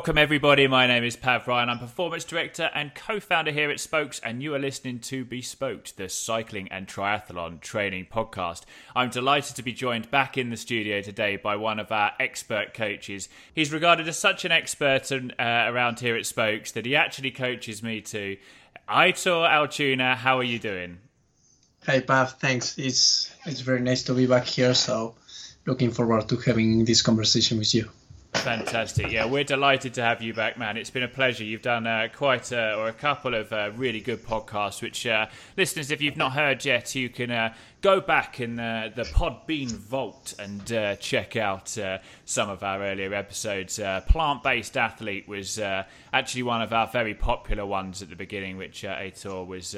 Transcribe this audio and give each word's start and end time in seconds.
Welcome, 0.00 0.16
everybody. 0.16 0.66
My 0.66 0.86
name 0.86 1.04
is 1.04 1.14
Pav 1.14 1.44
Bryan. 1.44 1.68
I'm 1.68 1.78
performance 1.78 2.24
director 2.24 2.70
and 2.74 2.94
co 2.94 3.20
founder 3.20 3.50
here 3.50 3.70
at 3.70 3.80
Spokes, 3.80 4.18
and 4.24 4.42
you 4.42 4.54
are 4.54 4.58
listening 4.58 5.00
to 5.00 5.26
Bespoke, 5.26 5.88
the 5.94 6.08
cycling 6.08 6.68
and 6.68 6.88
triathlon 6.88 7.60
training 7.60 8.06
podcast. 8.10 8.62
I'm 8.96 9.10
delighted 9.10 9.56
to 9.56 9.62
be 9.62 9.74
joined 9.74 10.10
back 10.10 10.38
in 10.38 10.48
the 10.48 10.56
studio 10.56 11.02
today 11.02 11.36
by 11.36 11.56
one 11.56 11.78
of 11.78 11.92
our 11.92 12.12
expert 12.18 12.72
coaches. 12.72 13.28
He's 13.54 13.74
regarded 13.74 14.08
as 14.08 14.18
such 14.18 14.46
an 14.46 14.52
expert 14.52 15.12
uh, 15.12 15.26
around 15.38 16.00
here 16.00 16.16
at 16.16 16.24
Spokes 16.24 16.72
that 16.72 16.86
he 16.86 16.96
actually 16.96 17.32
coaches 17.32 17.82
me 17.82 18.00
too. 18.00 18.38
Aitor 18.88 19.46
Altuna, 19.46 20.16
how 20.16 20.38
are 20.38 20.44
you 20.44 20.58
doing? 20.58 20.96
Hey, 21.84 22.00
Pav. 22.00 22.38
Thanks. 22.38 22.78
It's, 22.78 23.30
it's 23.44 23.60
very 23.60 23.82
nice 23.82 24.04
to 24.04 24.14
be 24.14 24.24
back 24.24 24.46
here. 24.46 24.72
So, 24.72 25.16
looking 25.66 25.90
forward 25.90 26.26
to 26.30 26.38
having 26.38 26.86
this 26.86 27.02
conversation 27.02 27.58
with 27.58 27.74
you. 27.74 27.90
Fantastic. 28.32 29.10
Yeah, 29.10 29.26
we're 29.26 29.44
delighted 29.44 29.94
to 29.94 30.02
have 30.02 30.22
you 30.22 30.32
back, 30.32 30.56
man. 30.56 30.76
It's 30.76 30.88
been 30.88 31.02
a 31.02 31.08
pleasure. 31.08 31.44
You've 31.44 31.62
done 31.62 31.86
uh, 31.86 32.08
quite 32.14 32.52
a, 32.52 32.74
or 32.74 32.88
a 32.88 32.92
couple 32.92 33.34
of 33.34 33.52
uh, 33.52 33.70
really 33.76 34.00
good 34.00 34.24
podcasts, 34.24 34.80
which 34.80 35.06
uh, 35.06 35.26
listeners, 35.56 35.90
if 35.90 36.00
you've 36.00 36.16
not 36.16 36.32
heard 36.32 36.64
yet, 36.64 36.94
you 36.94 37.08
can 37.08 37.30
uh, 37.30 37.54
go 37.80 38.00
back 38.00 38.40
in 38.40 38.56
the, 38.56 38.92
the 38.94 39.04
Podbean 39.04 39.70
Vault 39.70 40.34
and 40.38 40.72
uh, 40.72 40.96
check 40.96 41.36
out 41.36 41.76
uh, 41.78 41.98
some 42.24 42.50
of 42.50 42.62
our 42.62 42.82
earlier 42.82 43.14
episodes. 43.14 43.80
Plant 44.08 44.42
based 44.42 44.76
athlete 44.76 45.26
was 45.28 45.58
actually 46.12 46.42
one 46.42 46.62
of 46.62 46.72
our 46.72 46.86
very 46.86 47.14
popular 47.14 47.66
ones 47.66 48.02
at 48.02 48.10
the 48.10 48.16
beginning, 48.16 48.56
which 48.56 48.82
Aitor 48.82 49.46
was 49.46 49.74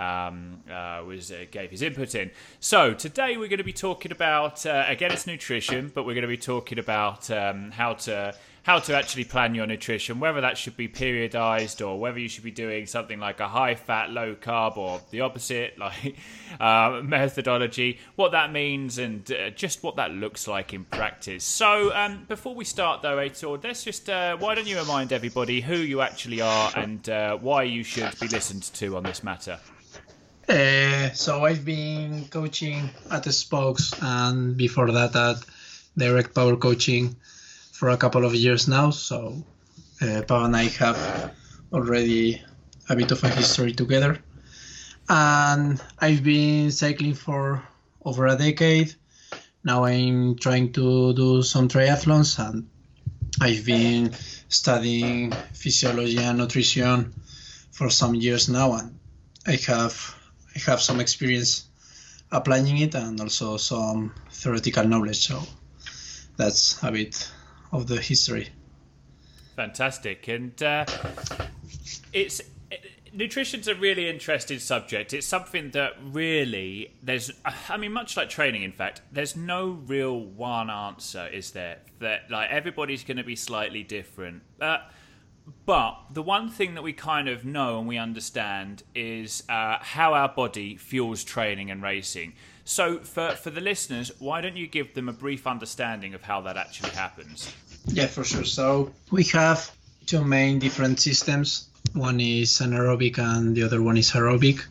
um, 0.00 0.60
uh, 0.70 1.02
was 1.06 1.30
uh, 1.30 1.44
gave 1.50 1.70
his 1.70 1.82
input 1.82 2.14
in. 2.14 2.30
So 2.58 2.94
today 2.94 3.36
we're 3.36 3.48
going 3.48 3.58
to 3.58 3.64
be 3.64 3.72
talking 3.72 4.12
about 4.12 4.64
uh, 4.64 4.84
again 4.88 5.12
it's 5.12 5.26
nutrition, 5.26 5.92
but 5.94 6.04
we're 6.04 6.14
going 6.14 6.22
to 6.22 6.28
be 6.28 6.36
talking 6.36 6.78
about 6.78 7.30
um, 7.30 7.70
how 7.70 7.94
to 7.94 8.34
how 8.62 8.78
to 8.78 8.94
actually 8.94 9.24
plan 9.24 9.54
your 9.54 9.66
nutrition, 9.66 10.20
whether 10.20 10.40
that 10.40 10.58
should 10.58 10.76
be 10.76 10.88
periodized 10.88 11.86
or 11.86 11.98
whether 11.98 12.18
you 12.18 12.28
should 12.28 12.44
be 12.44 12.50
doing 12.50 12.86
something 12.86 13.18
like 13.18 13.40
a 13.40 13.48
high 13.48 13.74
fat, 13.74 14.10
low 14.10 14.34
carb, 14.34 14.76
or 14.76 15.00
the 15.10 15.22
opposite, 15.22 15.78
like 15.78 16.16
uh, 16.60 17.00
methodology, 17.02 17.98
what 18.16 18.32
that 18.32 18.52
means, 18.52 18.98
and 18.98 19.30
uh, 19.32 19.50
just 19.50 19.82
what 19.82 19.96
that 19.96 20.10
looks 20.10 20.46
like 20.46 20.74
in 20.74 20.84
practice. 20.84 21.44
So, 21.44 21.94
um, 21.94 22.24
before 22.28 22.54
we 22.54 22.64
start, 22.64 23.02
though, 23.02 23.16
Aitor, 23.16 23.62
let's 23.62 23.84
just 23.84 24.08
uh, 24.10 24.36
why 24.36 24.54
don't 24.54 24.66
you 24.66 24.78
remind 24.78 25.12
everybody 25.12 25.60
who 25.60 25.76
you 25.76 26.00
actually 26.02 26.40
are 26.40 26.72
and 26.76 27.08
uh, 27.08 27.36
why 27.36 27.62
you 27.62 27.82
should 27.82 28.18
be 28.20 28.28
listened 28.28 28.62
to 28.74 28.96
on 28.96 29.04
this 29.04 29.22
matter? 29.24 29.58
Uh, 30.48 31.10
so 31.12 31.44
I've 31.44 31.64
been 31.64 32.26
coaching 32.26 32.90
at 33.10 33.22
the 33.22 33.32
Spokes 33.32 33.94
and 34.02 34.56
before 34.56 34.90
that 34.90 35.14
at 35.14 35.36
Direct 35.96 36.34
Power 36.34 36.56
Coaching 36.56 37.14
for 37.80 37.88
a 37.88 37.96
couple 37.96 38.26
of 38.26 38.34
years 38.34 38.68
now. 38.68 38.90
So 38.90 39.42
uh, 40.02 40.20
Pav 40.28 40.44
and 40.44 40.54
I 40.54 40.64
have 40.64 41.32
already 41.72 42.42
a 42.90 42.94
bit 42.94 43.10
of 43.10 43.24
a 43.24 43.28
history 43.30 43.72
together. 43.72 44.18
And 45.08 45.82
I've 45.98 46.22
been 46.22 46.72
cycling 46.72 47.14
for 47.14 47.62
over 48.04 48.26
a 48.26 48.36
decade. 48.36 48.94
Now 49.64 49.84
I'm 49.84 50.36
trying 50.36 50.74
to 50.74 51.14
do 51.14 51.42
some 51.42 51.68
triathlons 51.68 52.38
and 52.38 52.68
I've 53.40 53.64
been 53.64 54.12
studying 54.50 55.32
physiology 55.54 56.18
and 56.18 56.36
nutrition 56.36 57.14
for 57.70 57.88
some 57.88 58.14
years 58.14 58.50
now 58.50 58.74
and 58.74 58.98
I 59.46 59.56
have 59.68 60.14
I 60.54 60.58
have 60.70 60.82
some 60.82 61.00
experience 61.00 61.64
applying 62.30 62.76
it 62.76 62.94
and 62.94 63.18
also 63.18 63.56
some 63.56 64.12
theoretical 64.30 64.86
knowledge. 64.86 65.26
So 65.28 65.40
that's 66.36 66.82
a 66.82 66.92
bit 66.92 67.30
of 67.72 67.86
the 67.86 68.00
history. 68.00 68.48
Fantastic, 69.56 70.28
and 70.28 70.62
uh, 70.62 70.84
it's 72.12 72.40
nutrition's 73.12 73.68
a 73.68 73.74
really 73.74 74.08
interesting 74.08 74.58
subject. 74.58 75.12
It's 75.12 75.26
something 75.26 75.70
that 75.70 75.92
really 76.02 76.94
there's. 77.02 77.30
I 77.68 77.76
mean, 77.76 77.92
much 77.92 78.16
like 78.16 78.28
training, 78.28 78.62
in 78.62 78.72
fact, 78.72 79.02
there's 79.12 79.36
no 79.36 79.70
real 79.86 80.20
one 80.20 80.70
answer, 80.70 81.26
is 81.26 81.52
there? 81.52 81.78
That 81.98 82.30
like 82.30 82.50
everybody's 82.50 83.04
going 83.04 83.16
to 83.18 83.24
be 83.24 83.36
slightly 83.36 83.82
different. 83.82 84.42
Uh, 84.60 84.78
but 85.66 85.96
the 86.12 86.22
one 86.22 86.48
thing 86.48 86.74
that 86.74 86.82
we 86.82 86.92
kind 86.92 87.28
of 87.28 87.44
know 87.44 87.78
and 87.78 87.88
we 87.88 87.98
understand 87.98 88.82
is 88.94 89.42
uh, 89.48 89.78
how 89.80 90.14
our 90.14 90.28
body 90.28 90.76
fuels 90.76 91.24
training 91.24 91.70
and 91.70 91.82
racing. 91.82 92.34
So, 92.64 92.98
for, 92.98 93.32
for 93.32 93.50
the 93.50 93.60
listeners, 93.60 94.12
why 94.18 94.40
don't 94.40 94.56
you 94.56 94.66
give 94.66 94.94
them 94.94 95.08
a 95.08 95.12
brief 95.12 95.46
understanding 95.46 96.14
of 96.14 96.22
how 96.22 96.40
that 96.42 96.56
actually 96.56 96.90
happens? 96.90 97.52
Yeah, 97.86 98.06
for 98.06 98.24
sure. 98.24 98.44
So, 98.44 98.92
we 99.10 99.24
have 99.24 99.70
two 100.06 100.24
main 100.24 100.58
different 100.58 101.00
systems 101.00 101.70
one 101.94 102.20
is 102.20 102.58
anaerobic 102.58 103.18
and 103.18 103.56
the 103.56 103.64
other 103.64 103.82
one 103.82 103.96
is 103.96 104.12
aerobic. 104.12 104.64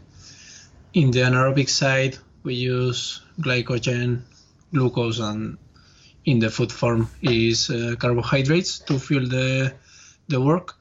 In 0.93 1.11
the 1.11 1.19
anaerobic 1.19 1.69
side, 1.69 2.17
we 2.43 2.55
use 2.55 3.21
glycogen, 3.41 4.21
glucose, 4.73 5.19
and 5.19 5.57
in 6.25 6.39
the 6.39 6.49
food 6.49 6.71
form 6.71 7.09
is 7.21 7.69
uh, 7.69 7.95
carbohydrates 7.99 8.79
to 8.79 8.99
fuel 8.99 9.27
the 9.27 9.73
the 10.27 10.39
work. 10.39 10.75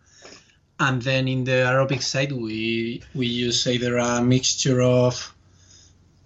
And 0.81 1.03
then 1.03 1.27
in 1.27 1.45
the 1.45 1.65
aerobic 1.67 2.03
side, 2.03 2.33
we 2.33 3.03
we 3.15 3.27
use 3.27 3.67
either 3.67 3.97
a 3.97 4.23
mixture 4.23 4.81
of 4.81 5.35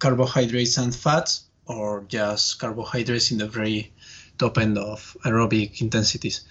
carbohydrates 0.03 0.77
and 0.77 0.93
fats 0.93 1.45
or 1.65 2.03
just 2.09 2.59
carbohydrates 2.59 3.31
in 3.31 3.37
the 3.37 3.47
very 3.47 3.93
top 4.37 4.57
end 4.57 4.77
of 4.77 5.15
aerobic 5.23 5.79
intensities. 5.81 6.41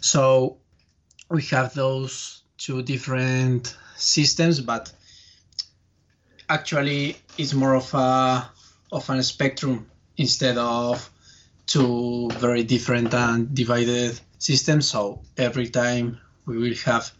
So 0.00 0.58
we 1.28 1.42
have 1.46 1.74
those 1.74 2.42
two 2.58 2.82
different 2.82 3.76
systems, 3.96 4.60
but 4.60 4.92
actually 6.48 7.16
it's 7.36 7.54
more 7.54 7.74
of 7.74 7.92
a 7.92 8.48
of 8.92 9.10
a 9.10 9.20
spectrum 9.24 9.90
instead 10.16 10.56
of 10.56 11.10
two 11.66 12.30
very 12.34 12.62
different 12.62 13.12
and 13.12 13.52
divided 13.52 14.20
systems. 14.38 14.88
So 14.88 15.22
every 15.36 15.70
time 15.70 16.20
we 16.46 16.56
will 16.56 16.76
have 16.84 17.10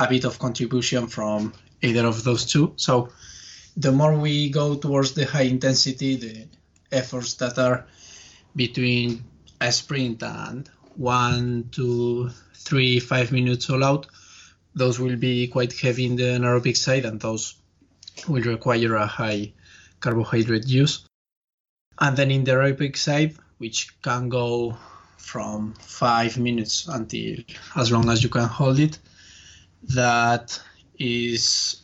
a 0.00 0.08
bit 0.08 0.24
of 0.24 0.40
contribution 0.40 1.06
from 1.06 1.54
either 1.82 2.04
of 2.04 2.24
those 2.24 2.44
two. 2.44 2.72
So 2.74 3.10
the 3.76 3.92
more 3.92 4.16
we 4.16 4.50
go 4.50 4.74
towards 4.74 5.14
the 5.14 5.24
high 5.24 5.42
intensity, 5.42 6.16
the 6.16 6.46
efforts 6.90 7.34
that 7.34 7.58
are 7.58 7.86
between 8.54 9.24
a 9.60 9.72
sprint 9.72 10.22
and 10.22 10.68
one, 10.96 11.68
two, 11.72 12.30
three, 12.54 13.00
five 13.00 13.32
minutes 13.32 13.70
all 13.70 13.82
out, 13.82 14.06
those 14.74 14.98
will 14.98 15.16
be 15.16 15.48
quite 15.48 15.72
heavy 15.72 16.06
in 16.06 16.16
the 16.16 16.24
anaerobic 16.24 16.76
side 16.76 17.04
and 17.04 17.20
those 17.20 17.54
will 18.28 18.42
require 18.42 18.96
a 18.96 19.06
high 19.06 19.52
carbohydrate 20.00 20.66
use. 20.66 21.06
And 21.98 22.16
then 22.16 22.30
in 22.30 22.44
the 22.44 22.52
aerobic 22.52 22.96
side, 22.96 23.36
which 23.58 24.00
can 24.02 24.28
go 24.28 24.76
from 25.22 25.74
five 25.74 26.36
minutes 26.36 26.88
until 26.88 27.36
as 27.76 27.92
long 27.92 28.10
as 28.10 28.22
you 28.22 28.28
can 28.28 28.48
hold 28.48 28.80
it. 28.80 28.98
That 29.94 30.60
is 30.98 31.81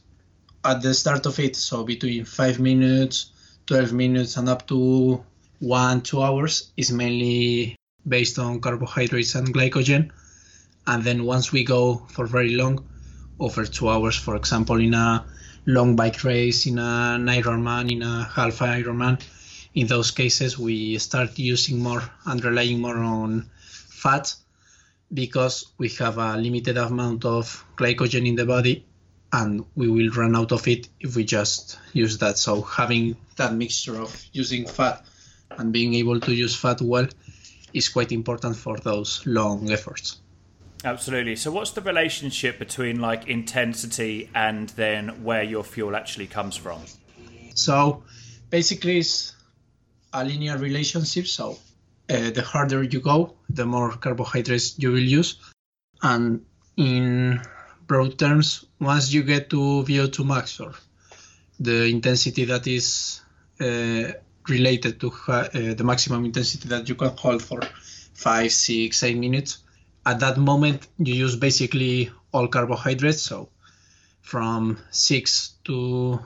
at 0.68 0.82
the 0.82 0.92
start 0.92 1.24
of 1.24 1.38
it, 1.38 1.56
so 1.56 1.82
between 1.82 2.26
five 2.26 2.60
minutes, 2.60 3.30
12 3.66 3.94
minutes, 3.94 4.36
and 4.36 4.50
up 4.50 4.68
to 4.68 5.24
one, 5.60 6.02
two 6.02 6.22
hours 6.22 6.72
is 6.76 6.92
mainly 6.92 7.74
based 8.06 8.38
on 8.38 8.60
carbohydrates 8.60 9.34
and 9.34 9.54
glycogen. 9.54 10.10
And 10.86 11.02
then 11.02 11.24
once 11.24 11.52
we 11.52 11.64
go 11.64 12.06
for 12.10 12.26
very 12.26 12.54
long, 12.54 12.86
over 13.40 13.64
two 13.64 13.88
hours, 13.88 14.16
for 14.16 14.36
example, 14.36 14.78
in 14.78 14.92
a 14.92 15.24
long 15.64 15.96
bike 15.96 16.22
race, 16.22 16.66
in 16.66 16.78
an 16.78 17.26
Ironman, 17.26 17.90
in 17.90 18.02
a 18.02 18.24
half 18.24 18.58
Ironman, 18.58 19.22
in 19.74 19.86
those 19.86 20.10
cases 20.10 20.58
we 20.58 20.98
start 20.98 21.38
using 21.38 21.78
more 21.78 22.02
and 22.26 22.44
relying 22.44 22.80
more 22.80 22.98
on 22.98 23.48
fat 23.88 24.34
because 25.14 25.72
we 25.78 25.88
have 26.00 26.18
a 26.18 26.36
limited 26.36 26.76
amount 26.76 27.24
of 27.24 27.64
glycogen 27.76 28.26
in 28.28 28.34
the 28.34 28.44
body 28.44 28.84
and 29.32 29.64
we 29.76 29.88
will 29.88 30.10
run 30.10 30.34
out 30.34 30.52
of 30.52 30.66
it 30.66 30.88
if 31.00 31.16
we 31.16 31.24
just 31.24 31.78
use 31.92 32.18
that 32.18 32.38
so 32.38 32.62
having 32.62 33.16
that 33.36 33.52
mixture 33.52 34.00
of 34.00 34.24
using 34.32 34.66
fat 34.66 35.04
and 35.58 35.72
being 35.72 35.94
able 35.94 36.18
to 36.18 36.34
use 36.34 36.54
fat 36.54 36.80
well 36.80 37.06
is 37.74 37.88
quite 37.88 38.12
important 38.12 38.56
for 38.56 38.78
those 38.78 39.22
long 39.26 39.70
efforts 39.70 40.20
absolutely 40.84 41.36
so 41.36 41.50
what's 41.50 41.72
the 41.72 41.80
relationship 41.80 42.58
between 42.58 43.00
like 43.00 43.26
intensity 43.28 44.30
and 44.34 44.70
then 44.70 45.08
where 45.24 45.42
your 45.42 45.64
fuel 45.64 45.94
actually 45.94 46.26
comes 46.26 46.56
from 46.56 46.80
so 47.54 48.02
basically 48.50 48.98
it's 48.98 49.34
a 50.12 50.24
linear 50.24 50.56
relationship. 50.56 51.26
So 51.26 51.58
uh, 52.08 52.30
the 52.30 52.42
harder 52.42 52.82
you 52.82 53.00
go, 53.00 53.34
the 53.50 53.66
more 53.66 53.90
carbohydrates 53.92 54.78
you 54.78 54.90
will 54.90 54.98
use. 54.98 55.36
And 56.02 56.44
in 56.76 57.40
broad 57.88 58.18
terms, 58.18 58.66
once 58.78 59.12
you 59.12 59.22
get 59.22 59.50
to 59.50 59.56
VO2 59.56 60.24
max 60.24 60.60
or 60.60 60.72
the 61.58 61.86
intensity 61.86 62.44
that 62.44 62.66
is 62.66 63.22
uh, 63.60 64.12
related 64.48 65.00
to 65.00 65.12
uh, 65.28 65.48
the 65.52 65.82
maximum 65.82 66.24
intensity 66.24 66.68
that 66.68 66.88
you 66.88 66.94
can 66.94 67.10
hold 67.16 67.42
for 67.42 67.60
five, 68.14 68.52
six, 68.52 69.02
eight 69.02 69.16
minutes, 69.16 69.58
at 70.06 70.20
that 70.20 70.36
moment 70.36 70.86
you 70.98 71.14
use 71.14 71.34
basically 71.34 72.10
all 72.32 72.46
carbohydrates. 72.46 73.22
So 73.22 73.48
from 74.20 74.78
six 74.90 75.54
to 75.64 76.20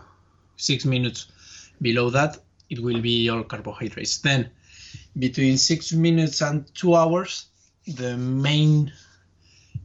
six 0.57 0.85
minutes 0.85 1.29
below 1.81 2.11
that, 2.11 2.39
it 2.69 2.81
will 2.81 3.01
be 3.01 3.29
all 3.29 3.45
carbohydrates. 3.45 4.19
Then 4.19 4.51
between 5.19 5.59
six 5.59 5.93
minutes 5.93 6.41
and 6.43 6.67
two 6.75 6.95
hours, 6.95 7.47
the 7.87 8.17
main 8.17 8.93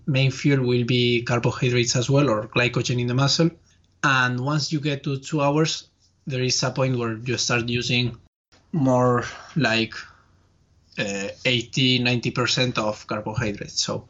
main 0.07 0.31
fuel 0.31 0.65
will 0.65 0.86
be 0.86 1.21
carbohydrates 1.21 1.95
as 1.95 2.09
well 2.09 2.30
or 2.30 2.48
glycogen 2.48 3.00
in 3.00 3.07
the 3.07 3.13
muscle. 3.13 3.50
And 4.04 4.39
once 4.39 4.71
you 4.71 4.80
get 4.80 5.04
to 5.04 5.18
two 5.19 5.42
hours, 5.42 5.89
there 6.25 6.42
is 6.42 6.62
a 6.63 6.71
point 6.71 6.98
where 6.98 7.18
you 7.18 7.38
start 7.38 7.68
using 7.68 8.18
more 8.71 9.25
like 9.56 9.94
uh, 10.98 11.27
80 11.45 12.00
90% 12.00 12.77
of 12.77 13.06
carbohydrates. 13.06 13.81
So, 13.83 14.07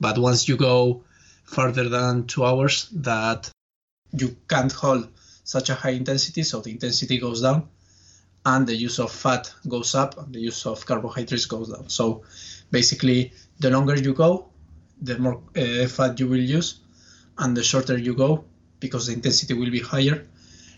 but 0.00 0.18
once 0.18 0.48
you 0.48 0.56
go 0.56 1.04
further 1.44 1.88
than 1.88 2.26
two 2.26 2.44
hours, 2.44 2.88
that 2.92 3.50
you 4.12 4.36
can't 4.48 4.72
hold 4.72 5.08
such 5.44 5.70
a 5.70 5.74
high 5.74 5.90
intensity, 5.90 6.42
so 6.42 6.60
the 6.60 6.70
intensity 6.70 7.18
goes 7.18 7.42
down 7.42 7.68
and 8.44 8.66
the 8.66 8.74
use 8.74 8.98
of 8.98 9.10
fat 9.10 9.52
goes 9.66 9.94
up 9.94 10.18
and 10.18 10.34
the 10.34 10.40
use 10.40 10.66
of 10.66 10.84
carbohydrates 10.86 11.46
goes 11.46 11.70
down. 11.70 11.88
So 11.88 12.22
basically, 12.70 13.32
the 13.58 13.70
longer 13.70 13.96
you 13.96 14.14
go, 14.14 14.47
the 15.00 15.18
more 15.18 15.42
uh, 15.56 15.86
fat 15.86 16.18
you 16.20 16.28
will 16.28 16.38
use, 16.38 16.80
and 17.38 17.56
the 17.56 17.62
shorter 17.62 17.96
you 17.96 18.14
go, 18.14 18.44
because 18.80 19.06
the 19.06 19.12
intensity 19.12 19.54
will 19.54 19.70
be 19.70 19.80
higher, 19.80 20.26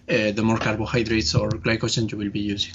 uh, 0.09 0.33
the 0.33 0.43
more 0.43 0.59
carbohydrates 0.59 1.35
or 1.35 1.51
glycogen 1.51 2.11
you 2.11 2.19
will 2.19 2.31
be 2.31 2.41
using. 2.41 2.75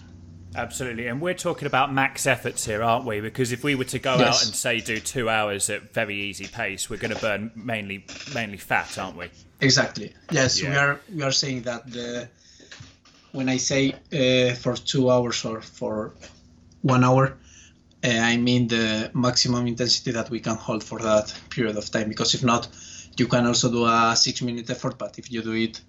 Absolutely, 0.56 1.07
and 1.07 1.19
we're 1.19 1.33
talking 1.33 1.65
about 1.65 1.94
max 1.94 2.25
efforts 2.25 2.65
here, 2.65 2.81
aren't 2.81 3.06
we? 3.06 3.19
Because 3.19 3.51
if 3.51 3.63
we 3.63 3.75
were 3.75 3.83
to 3.86 4.00
go 4.00 4.15
yes. 4.15 4.27
out 4.27 4.45
and 4.45 4.56
say 4.56 4.80
do 4.80 5.00
two 5.00 5.30
hours 5.30 5.69
at 5.69 5.94
very 5.94 6.15
easy 6.15 6.47
pace, 6.47 6.89
we're 6.89 6.97
going 6.97 7.13
to 7.13 7.19
burn 7.19 7.51
mainly 7.56 8.06
mainly 8.33 8.57
fat, 8.57 8.97
aren't 8.97 9.18
we? 9.18 9.27
Exactly. 9.59 10.13
Yes, 10.31 10.62
yeah. 10.62 10.69
we 10.69 10.75
are 10.77 11.00
we 11.13 11.21
are 11.24 11.31
saying 11.31 11.63
that 11.63 11.92
the 11.92 12.30
when 13.33 13.50
I 13.50 13.57
say 13.57 13.95
uh, 14.13 14.56
for 14.56 14.75
two 14.75 15.12
hours 15.12 15.44
or 15.44 15.62
for 15.62 16.13
one 16.81 17.03
hour, 17.03 17.38
uh, 18.06 18.19
I 18.22 18.38
mean 18.38 18.68
the 18.68 19.12
maximum 19.13 19.68
intensity 19.68 20.12
that 20.12 20.30
we 20.30 20.40
can 20.40 20.56
hold 20.56 20.84
for 20.84 21.00
that 21.00 21.34
period 21.50 21.78
of 21.78 21.90
time. 21.90 22.10
Because 22.10 22.36
if 22.36 22.44
not, 22.44 22.68
you 23.18 23.28
can 23.28 23.46
also 23.48 23.72
do 23.72 23.86
a 23.86 24.13
six 24.16 24.42
minute 24.42 24.69
effort, 24.69 24.98
but 24.98 25.18
if 25.18 25.31
you 25.31 25.42
do 25.42 25.54
it 25.54 25.81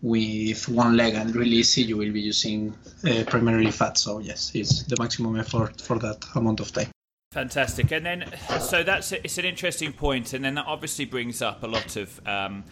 with 0.00 0.68
one 0.68 0.96
leg 0.96 1.14
and 1.14 1.34
really 1.34 1.56
easy, 1.56 1.82
you 1.82 1.96
will 1.96 2.12
be 2.12 2.20
using 2.20 2.74
uh, 3.04 3.24
primarily 3.26 3.70
fat. 3.70 3.98
So 3.98 4.18
yes, 4.18 4.52
it's 4.54 4.82
the 4.84 4.96
maximum 4.98 5.38
effort 5.38 5.80
for 5.80 5.98
that 5.98 6.24
amount 6.34 6.60
of 6.60 6.72
time. 6.72 6.88
Fantastic, 7.32 7.90
and 7.92 8.04
then 8.04 8.24
so 8.60 8.82
that's 8.82 9.12
it's 9.12 9.38
an 9.38 9.46
interesting 9.46 9.92
point, 9.92 10.34
and 10.34 10.44
then 10.44 10.54
that 10.56 10.66
obviously 10.66 11.06
brings 11.06 11.40
up 11.40 11.62
a 11.62 11.66
lot 11.66 11.96
of 11.96 12.20
um, 12.26 12.64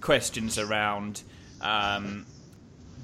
questions 0.00 0.58
around 0.58 1.22
um, 1.60 2.26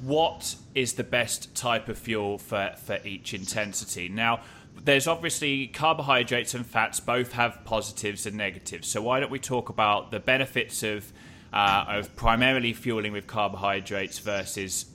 what 0.02 0.56
is 0.74 0.94
the 0.94 1.04
best 1.04 1.54
type 1.54 1.88
of 1.88 1.98
fuel 1.98 2.38
for 2.38 2.72
for 2.84 2.98
each 3.04 3.32
intensity. 3.32 4.08
Now, 4.08 4.40
there's 4.82 5.06
obviously 5.06 5.68
carbohydrates 5.68 6.54
and 6.54 6.66
fats 6.66 7.00
both 7.00 7.32
have 7.32 7.64
positives 7.64 8.26
and 8.26 8.36
negatives. 8.36 8.88
So 8.88 9.02
why 9.02 9.20
don't 9.20 9.30
we 9.30 9.38
talk 9.38 9.68
about 9.68 10.10
the 10.10 10.20
benefits 10.20 10.82
of 10.82 11.12
uh, 11.52 11.84
of 11.88 12.16
primarily 12.16 12.72
fueling 12.72 13.12
with 13.12 13.28
carbohydrates 13.28 14.18
versus 14.18 14.86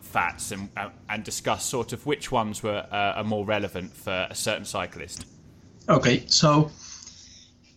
fats 0.00 0.50
and, 0.50 0.68
uh, 0.76 0.88
and 1.08 1.22
discuss 1.22 1.64
sort 1.64 1.92
of 1.92 2.04
which 2.06 2.32
ones 2.32 2.62
were 2.62 2.86
uh, 2.90 3.18
are 3.18 3.24
more 3.24 3.44
relevant 3.44 3.94
for 3.94 4.26
a 4.28 4.34
certain 4.34 4.64
cyclist. 4.64 5.26
Okay, 5.88 6.24
so 6.26 6.70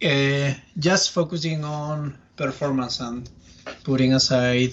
uh, 0.03 0.53
just 0.79 1.11
focusing 1.11 1.63
on 1.63 2.17
performance 2.35 2.99
and 2.99 3.29
putting 3.83 4.13
aside 4.13 4.71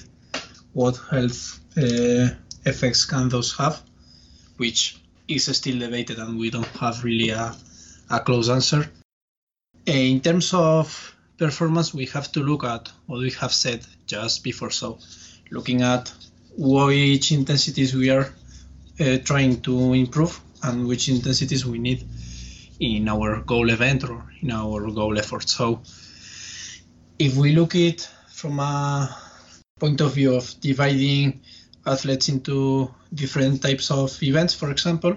what 0.73 0.99
health 1.11 1.61
uh, 1.77 2.29
effects 2.65 3.05
can 3.05 3.29
those 3.29 3.57
have, 3.57 3.83
which 4.57 4.99
is 5.29 5.45
still 5.57 5.79
debated 5.79 6.19
and 6.19 6.39
we 6.39 6.51
don't 6.51 6.67
have 6.67 7.05
really 7.05 7.31
a, 7.31 7.55
a 8.11 8.21
close 8.21 8.49
answer. 8.49 8.91
Uh, 9.87 9.93
in 9.93 10.21
terms 10.21 10.53
of 10.55 11.15
performance, 11.37 11.95
we 11.95 12.07
have 12.07 12.33
to 12.33 12.41
look 12.41 12.65
at 12.65 12.91
what 13.07 13.21
we 13.21 13.31
have 13.31 13.53
said 13.53 13.87
just 14.07 14.43
before. 14.43 14.71
So, 14.71 14.99
looking 15.51 15.83
at 15.83 16.13
which 16.57 17.33
intensities 17.33 17.95
we 17.95 18.11
are 18.11 18.33
uh, 19.01 19.19
trying 19.19 19.61
to 19.63 19.93
improve 19.95 20.41
and 20.63 20.89
which 20.89 21.09
intensities 21.09 21.65
we 21.65 21.79
need 21.79 22.05
in 22.81 23.09
our 23.09 23.41
goal 23.41 23.71
event 23.71 24.09
or 24.09 24.25
in 24.43 24.51
our 24.51 24.91
goal 24.91 25.19
effort. 25.19 25.49
So, 25.49 25.83
if 27.19 27.37
we 27.37 27.53
look 27.55 27.75
it 27.75 28.09
from 28.29 28.59
a 28.61 29.17
point 29.79 30.01
of 30.01 30.15
view 30.15 30.35
of 30.35 30.55
dividing 30.61 31.41
athletes 31.87 32.29
into 32.29 32.93
different 33.15 33.63
types 33.63 33.91
of 33.91 34.23
events, 34.23 34.55
for 34.55 34.71
example, 34.71 35.17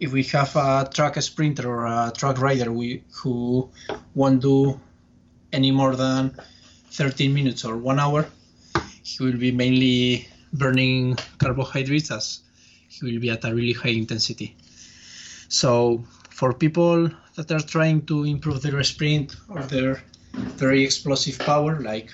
if 0.00 0.12
we 0.12 0.22
have 0.24 0.54
a 0.56 0.88
track 0.92 1.20
sprinter 1.22 1.68
or 1.68 1.86
a 1.86 2.12
track 2.16 2.38
rider 2.40 2.72
we, 2.72 3.04
who 3.14 3.70
won't 4.14 4.42
do 4.42 4.80
any 5.52 5.70
more 5.70 5.94
than 5.94 6.34
13 6.90 7.32
minutes 7.32 7.64
or 7.64 7.76
one 7.76 7.98
hour, 7.98 8.26
he 9.02 9.22
will 9.24 9.36
be 9.36 9.52
mainly 9.52 10.28
burning 10.52 11.16
carbohydrates 11.38 12.10
as 12.10 12.40
he 12.88 13.04
will 13.04 13.20
be 13.20 13.30
at 13.30 13.44
a 13.44 13.54
really 13.54 13.72
high 13.72 13.90
intensity. 13.90 14.56
So 15.48 16.04
for 16.30 16.52
people 16.52 17.10
that 17.36 17.50
are 17.50 17.60
trying 17.60 18.06
to 18.06 18.24
improve 18.24 18.62
their 18.62 18.82
sprint 18.82 19.36
or 19.48 19.62
their 19.62 20.02
very 20.32 20.82
explosive 20.82 21.38
power, 21.38 21.80
like 21.80 22.10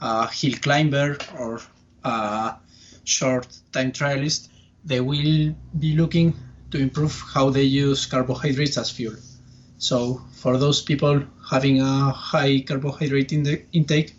a 0.00 0.28
hill 0.28 0.54
climber 0.60 1.18
or 1.38 1.60
a 2.04 2.54
short 3.06 3.46
time 3.72 3.92
trialist, 3.92 4.48
they 4.84 5.00
will 5.00 5.54
be 5.78 5.96
looking 5.96 6.34
to 6.70 6.78
improve 6.78 7.22
how 7.32 7.48
they 7.50 7.62
use 7.62 8.04
carbohydrates 8.06 8.76
as 8.76 8.90
fuel. 8.90 9.14
So 9.78 10.20
for 10.32 10.58
those 10.58 10.82
people 10.82 11.22
having 11.48 11.80
a 11.80 12.10
high 12.10 12.60
carbohydrate 12.60 13.32
in 13.32 13.46
intake 13.72 14.14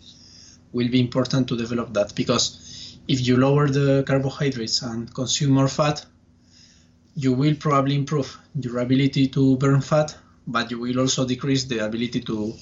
will 0.72 0.88
be 0.88 1.00
important 1.00 1.48
to 1.48 1.56
develop 1.56 1.92
that 1.94 2.14
because 2.14 2.98
if 3.06 3.26
you 3.26 3.36
lower 3.36 3.68
the 3.68 4.04
carbohydrates 4.06 4.82
and 4.82 5.12
consume 5.14 5.52
more 5.52 5.68
fat, 5.68 6.04
you 7.14 7.32
will 7.32 7.54
probably 7.54 7.96
improve 7.96 8.38
your 8.60 8.78
ability 8.78 9.26
to 9.28 9.56
burn 9.56 9.80
fat, 9.80 10.16
but 10.46 10.70
you 10.70 10.78
will 10.78 11.00
also 11.00 11.26
decrease 11.26 11.64
the 11.64 11.84
ability 11.84 12.20
to 12.20 12.54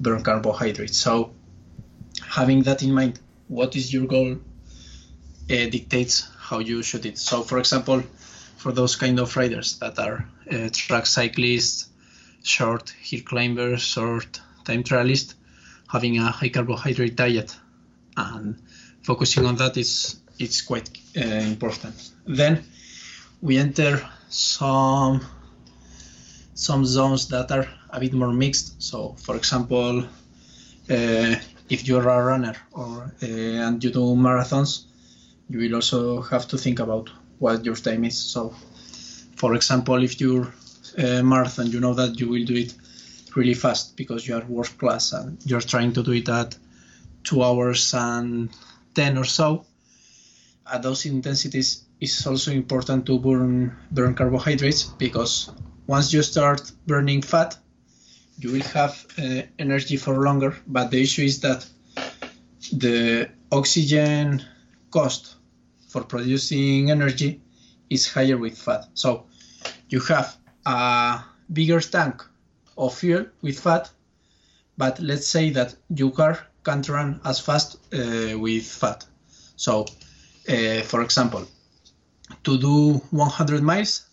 burn 0.00 0.22
carbohydrates. 0.22 0.98
So 0.98 1.32
having 2.28 2.62
that 2.62 2.82
in 2.82 2.92
mind, 2.92 3.18
what 3.48 3.76
is 3.76 3.92
your 3.92 4.06
goal 4.06 4.38
dictates 5.46 6.28
how 6.38 6.58
you 6.58 6.82
shoot 6.82 7.06
it. 7.06 7.18
So 7.18 7.42
for 7.42 7.58
example, 7.58 8.02
for 8.56 8.72
those 8.72 8.96
kind 8.96 9.18
of 9.18 9.36
riders 9.36 9.78
that 9.78 9.98
are 9.98 10.26
uh, 10.50 10.68
track 10.72 11.06
cyclists, 11.06 11.88
short 12.42 12.90
hill 12.90 13.20
climbers, 13.24 13.82
short 13.82 14.40
time 14.64 14.82
trialists, 14.82 15.34
having 15.88 16.18
a 16.18 16.30
high 16.30 16.48
carbohydrate 16.48 17.16
diet 17.16 17.56
and 18.16 18.56
focusing 19.02 19.44
on 19.46 19.56
that 19.56 19.76
is 19.76 20.16
it's 20.38 20.62
quite 20.62 20.88
uh, 21.16 21.20
important. 21.20 22.10
Then 22.26 22.64
we 23.42 23.58
enter 23.58 24.00
some 24.28 25.20
some 26.54 26.84
zones 26.84 27.28
that 27.28 27.50
are 27.50 27.68
a 27.90 28.00
bit 28.00 28.12
more 28.12 28.32
mixed. 28.32 28.82
So, 28.82 29.14
for 29.18 29.36
example, 29.36 30.04
uh, 30.90 31.34
if 31.68 31.86
you're 31.86 32.08
a 32.08 32.24
runner 32.24 32.56
or 32.72 33.12
uh, 33.22 33.26
and 33.26 33.82
you 33.82 33.90
do 33.90 34.14
marathons, 34.14 34.84
you 35.48 35.58
will 35.58 35.74
also 35.76 36.22
have 36.22 36.48
to 36.48 36.58
think 36.58 36.80
about 36.80 37.10
what 37.38 37.64
your 37.64 37.76
time 37.76 38.04
is. 38.04 38.16
So, 38.16 38.54
for 39.36 39.54
example, 39.54 40.02
if 40.02 40.20
you're 40.20 40.52
a 40.96 41.22
marathon, 41.22 41.66
you 41.70 41.80
know 41.80 41.94
that 41.94 42.18
you 42.20 42.28
will 42.28 42.44
do 42.44 42.54
it 42.54 42.74
really 43.34 43.54
fast 43.54 43.96
because 43.96 44.26
you 44.26 44.36
are 44.36 44.44
world 44.44 44.78
class 44.78 45.12
and 45.12 45.38
you're 45.44 45.60
trying 45.60 45.92
to 45.92 46.02
do 46.02 46.12
it 46.12 46.28
at 46.28 46.56
two 47.24 47.42
hours 47.42 47.94
and 47.94 48.50
10 48.94 49.18
or 49.18 49.24
so. 49.24 49.66
At 50.72 50.82
those 50.82 51.04
intensities, 51.06 51.84
it's 52.00 52.26
also 52.26 52.52
important 52.52 53.06
to 53.06 53.18
burn, 53.18 53.76
burn 53.90 54.14
carbohydrates 54.14 54.84
because 54.84 55.50
once 55.86 56.12
you 56.12 56.22
start 56.22 56.72
burning 56.86 57.22
fat, 57.22 57.56
you 58.38 58.52
will 58.52 58.62
have 58.62 59.06
uh, 59.18 59.42
energy 59.58 59.96
for 59.96 60.22
longer. 60.22 60.56
But 60.66 60.90
the 60.90 61.02
issue 61.02 61.22
is 61.22 61.40
that 61.40 61.66
the 62.72 63.30
oxygen 63.52 64.42
cost 64.94 65.36
for 65.88 66.02
producing 66.04 66.90
energy 66.90 67.40
is 67.90 68.02
higher 68.14 68.38
with 68.38 68.56
fat. 68.56 68.82
So 68.94 69.26
you 69.88 70.00
have 70.14 70.36
a 70.64 71.24
bigger 71.52 71.80
tank 71.80 72.22
of 72.78 72.94
fuel 72.94 73.26
with 73.42 73.58
fat, 73.58 73.90
but 74.78 75.00
let's 75.00 75.26
say 75.26 75.50
that 75.50 75.74
your 75.88 76.12
car 76.12 76.38
can't 76.64 76.88
run 76.88 77.20
as 77.24 77.40
fast 77.40 77.76
uh, 77.92 78.38
with 78.38 78.66
fat. 78.66 79.04
So, 79.56 79.84
uh, 80.48 80.82
for 80.90 81.02
example, 81.02 81.44
to 82.44 82.58
do 82.58 82.94
100 83.10 83.62
miles, 83.62 84.06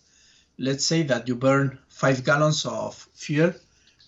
let's 0.58 0.84
say 0.84 1.02
that 1.04 1.28
you 1.28 1.36
burn 1.36 1.78
5 1.88 2.24
gallons 2.24 2.66
of 2.66 3.08
fuel 3.14 3.52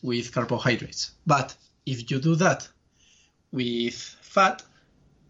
with 0.03 0.33
carbohydrates. 0.33 1.13
But 1.27 1.55
if 1.87 2.11
you 2.11 2.19
do 2.21 2.35
that 2.37 2.69
with 3.53 3.95
fat, 3.95 4.63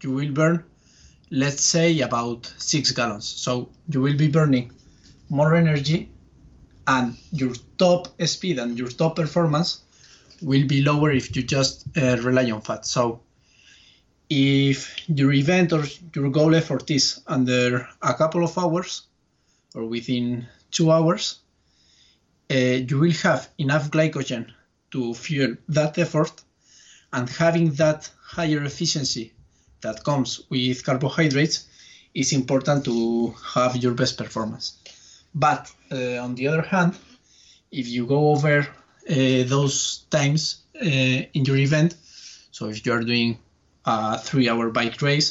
you 0.01 0.11
will 0.11 0.31
burn, 0.31 0.63
let's 1.31 1.63
say, 1.63 1.99
about 2.01 2.51
six 2.57 2.91
gallons. 2.91 3.25
So 3.25 3.69
you 3.89 4.01
will 4.01 4.17
be 4.17 4.27
burning 4.27 4.71
more 5.29 5.55
energy, 5.55 6.09
and 6.87 7.17
your 7.31 7.53
top 7.77 8.07
speed 8.25 8.59
and 8.59 8.77
your 8.77 8.89
top 8.89 9.15
performance 9.15 9.81
will 10.41 10.67
be 10.67 10.81
lower 10.81 11.11
if 11.11 11.35
you 11.35 11.43
just 11.43 11.85
uh, 11.97 12.17
rely 12.17 12.51
on 12.51 12.61
fat. 12.61 12.85
So 12.85 13.21
if 14.29 14.95
your 15.07 15.33
event 15.33 15.73
or 15.73 15.83
your 16.15 16.29
goal 16.29 16.55
effort 16.55 16.89
is 16.91 17.21
under 17.27 17.87
a 18.01 18.13
couple 18.13 18.43
of 18.43 18.57
hours 18.57 19.03
or 19.73 19.85
within 19.85 20.47
two 20.71 20.91
hours, 20.91 21.39
uh, 22.51 22.55
you 22.55 22.99
will 22.99 23.11
have 23.11 23.49
enough 23.57 23.89
glycogen 23.89 24.51
to 24.91 25.13
fuel 25.13 25.55
that 25.69 25.97
effort 25.97 26.43
and 27.13 27.29
having 27.29 27.71
that 27.73 28.09
higher 28.21 28.63
efficiency 28.63 29.33
that 29.85 30.03
comes 30.03 30.41
with 30.49 30.83
carbohydrates 30.83 31.67
is 32.13 32.33
important 32.33 32.83
to 32.85 33.33
have 33.55 33.75
your 33.83 33.93
best 33.93 34.17
performance. 34.17 34.65
But 35.33 35.71
uh, 35.91 36.17
on 36.25 36.35
the 36.35 36.47
other 36.47 36.61
hand, 36.61 36.97
if 37.71 37.87
you 37.87 38.05
go 38.05 38.29
over 38.33 38.59
uh, 38.61 39.43
those 39.53 40.05
times 40.09 40.41
uh, 40.75 41.37
in 41.37 41.45
your 41.45 41.57
event, 41.57 41.95
so 42.51 42.69
if 42.69 42.85
you 42.85 42.93
are 42.93 43.03
doing 43.03 43.37
a 43.85 44.17
three 44.17 44.49
hour 44.49 44.69
bike 44.69 45.01
race, 45.01 45.29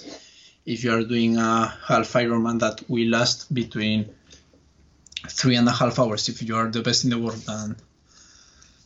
if 0.67 0.85
you 0.85 0.93
are 0.93 1.03
doing 1.03 1.37
a 1.37 1.73
half 1.89 2.13
Ironman 2.13 2.61
that 2.61 2.77
will 2.89 3.09
last 3.09 3.53
between 3.53 4.11
three 5.29 5.57
and 5.57 5.69
a 5.69 5.73
half 5.73 5.99
hours, 5.99 6.29
if 6.29 6.43
you 6.43 6.55
are 6.57 6.71
the 6.71 6.83
best 6.83 7.05
in 7.05 7.11
the 7.11 7.19
world, 7.19 7.45
and 7.49 7.77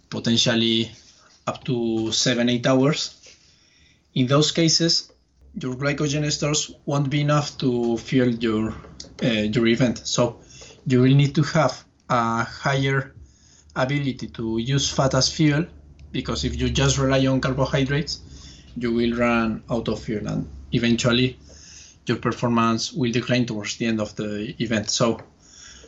potentially 0.09 0.91
up 1.47 1.65
to 1.65 2.13
seven, 2.13 2.49
eight 2.49 2.67
hours, 2.67 3.01
in 4.15 4.27
those 4.27 4.53
cases, 4.53 5.11
your 5.55 5.75
glycogen 5.75 6.31
stores 6.31 6.71
won't 6.87 7.11
be 7.11 7.21
enough 7.21 7.57
to 7.59 7.97
fuel 7.99 8.28
your 8.28 8.75
uh, 9.23 9.26
your 9.26 9.67
event. 9.67 9.99
So 10.07 10.40
you 10.87 11.00
will 11.00 11.14
need 11.14 11.35
to 11.35 11.43
have 11.43 11.85
a 12.09 12.45
higher 12.45 13.14
ability 13.76 14.28
to 14.28 14.59
use 14.59 14.90
fat 14.90 15.14
as 15.14 15.31
fuel 15.31 15.67
because 16.12 16.45
if 16.45 16.61
you 16.61 16.71
just 16.71 16.99
rely 16.99 17.26
on 17.26 17.40
carbohydrates, 17.40 18.21
you 18.76 18.93
will 18.93 19.17
run 19.17 19.62
out 19.71 19.88
of 19.88 20.02
fuel 20.02 20.26
and 20.26 20.49
eventually 20.73 21.38
your 22.07 22.17
performance 22.17 22.93
will 22.93 23.12
decline 23.12 23.45
towards 23.45 23.76
the 23.76 23.87
end 23.87 24.00
of 24.00 24.14
the 24.17 24.55
event. 24.62 24.90
So 24.90 25.21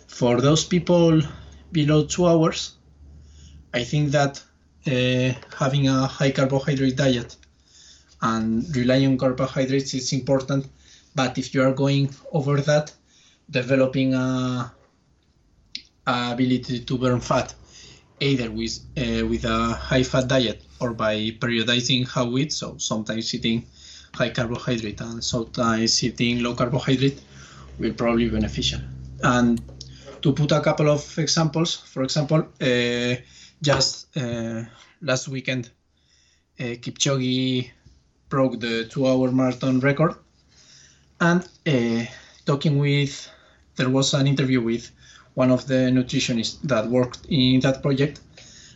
for 0.07 0.41
those 0.41 0.65
people 0.65 1.23
below 1.73 2.05
two 2.05 2.27
hours, 2.27 2.73
I 3.73 3.85
think 3.85 4.11
that 4.11 4.43
uh, 4.87 5.35
having 5.57 5.89
a 5.89 6.07
high 6.07 6.31
carbohydrate 6.33 6.97
diet 6.97 7.37
and 8.23 8.77
relying 8.77 9.07
on 9.07 9.19
carbohydrates 9.19 9.95
is 9.95 10.13
important. 10.13 10.67
But 11.15 11.39
if 11.39 11.55
you 11.55 11.63
are 11.63 11.73
going 11.73 12.15
over 12.33 12.61
that, 12.61 12.93
developing 13.51 14.15
a, 14.15 14.73
a 16.07 16.33
ability 16.33 16.81
to 16.81 16.99
burn 16.99 17.21
fat, 17.21 17.55
either 18.21 18.51
with 18.51 18.79
uh, 18.97 19.27
with 19.27 19.45
a 19.45 19.73
high 19.75 20.03
fat 20.05 20.29
diet 20.29 20.63
or 20.81 20.93
by 20.93 21.15
periodizing 21.41 22.07
how 22.07 22.27
we 22.27 22.43
eat, 22.43 22.53
so 22.53 22.77
sometimes 22.79 23.35
eating 23.35 23.67
high 24.15 24.31
carbohydrate 24.31 25.01
and 25.01 25.23
sometimes 25.23 26.03
eating 26.05 26.43
low 26.43 26.55
carbohydrate, 26.55 27.21
will 27.79 27.95
probably 27.95 28.25
be 28.25 28.31
beneficial. 28.31 28.81
And 29.23 29.61
to 30.23 30.33
put 30.33 30.53
a 30.53 30.61
couple 30.61 30.89
of 30.89 31.19
examples, 31.19 31.75
for 31.75 32.03
example, 32.03 32.47
uh, 32.61 33.17
just 33.63 34.17
uh, 34.17 34.65
last 35.03 35.29
weekend, 35.29 35.71
uh, 36.59 36.65
Kipchoge 36.65 37.71
broke 38.31 38.59
the 38.61 38.87
two-hour 38.87 39.31
marathon 39.33 39.81
record, 39.81 40.15
and 41.21 41.47
uh, 41.67 42.05
talking 42.47 42.79
with, 42.79 43.29
there 43.77 43.91
was 43.91 44.15
an 44.15 44.27
interview 44.27 44.63
with 44.63 44.91
one 45.35 45.51
of 45.51 45.67
the 45.67 45.91
nutritionists 45.91 46.63
that 46.63 46.87
worked 46.87 47.27
in 47.29 47.61
that 47.61 47.83
project, 47.83 48.21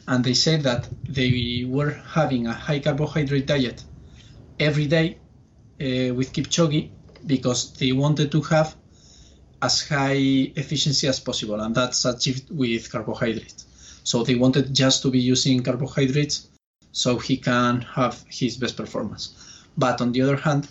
and 0.06 0.22
they 0.22 0.34
said 0.34 0.62
that 0.64 0.88
they 1.08 1.64
were 1.66 1.90
having 1.90 2.46
a 2.46 2.52
high 2.52 2.80
carbohydrate 2.80 3.46
diet 3.46 3.82
every 4.60 4.86
day 4.86 5.16
uh, 5.80 6.12
with 6.14 6.32
Kipchoge 6.32 6.90
because 7.26 7.72
they 7.74 7.92
wanted 7.92 8.30
to 8.32 8.40
have 8.42 8.76
as 9.62 9.88
high 9.88 10.52
efficiency 10.56 11.08
as 11.08 11.20
possible, 11.20 11.60
and 11.60 11.74
that's 11.74 12.04
achieved 12.04 12.50
with 12.50 12.90
carbohydrates. 12.92 13.66
So 14.02 14.22
they 14.22 14.34
wanted 14.34 14.74
just 14.74 15.02
to 15.02 15.10
be 15.10 15.20
using 15.20 15.62
carbohydrates 15.62 16.48
so 16.94 17.18
he 17.18 17.36
can 17.36 17.80
have 17.82 18.24
his 18.28 18.56
best 18.56 18.76
performance. 18.76 19.34
But 19.76 20.00
on 20.00 20.12
the 20.12 20.22
other 20.22 20.36
hand, 20.36 20.68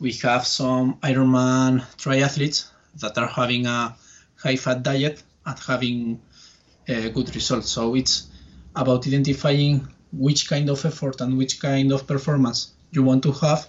we 0.00 0.12
have 0.24 0.44
some 0.44 0.94
Ironman 0.96 1.80
triathletes 1.96 2.68
that 2.96 3.16
are 3.16 3.28
having 3.28 3.64
a 3.66 3.96
high 4.34 4.56
fat 4.56 4.82
diet 4.82 5.22
and 5.46 5.58
having 5.60 6.20
uh, 6.88 7.08
good 7.08 7.34
results. 7.36 7.70
So 7.70 7.94
it's 7.94 8.26
about 8.74 9.06
identifying 9.06 9.86
which 10.12 10.48
kind 10.48 10.68
of 10.68 10.84
effort 10.84 11.20
and 11.20 11.38
which 11.38 11.60
kind 11.60 11.92
of 11.92 12.06
performance 12.06 12.72
you 12.90 13.04
want 13.04 13.22
to 13.22 13.32
have, 13.32 13.66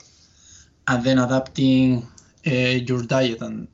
and 0.87 1.03
then 1.03 1.19
adapting 1.19 2.07
uh, 2.47 2.49
your 2.89 3.03
diet 3.03 3.41
and 3.41 3.67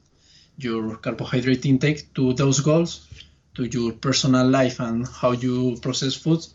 your 0.57 0.97
carbohydrate 0.97 1.65
intake 1.65 2.13
to 2.15 2.33
those 2.33 2.59
goals, 2.59 3.07
to 3.55 3.63
your 3.63 3.93
personal 3.93 4.47
life 4.47 4.81
and 4.81 5.07
how 5.07 5.31
you 5.31 5.77
process 5.81 6.13
food, 6.13 6.45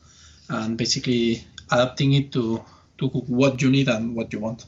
and 0.48 0.76
basically 0.76 1.44
adapting 1.70 2.12
it 2.14 2.32
to, 2.32 2.64
to 2.98 3.06
what 3.08 3.60
you 3.60 3.70
need 3.70 3.88
and 3.88 4.14
what 4.14 4.32
you 4.32 4.40
want. 4.40 4.64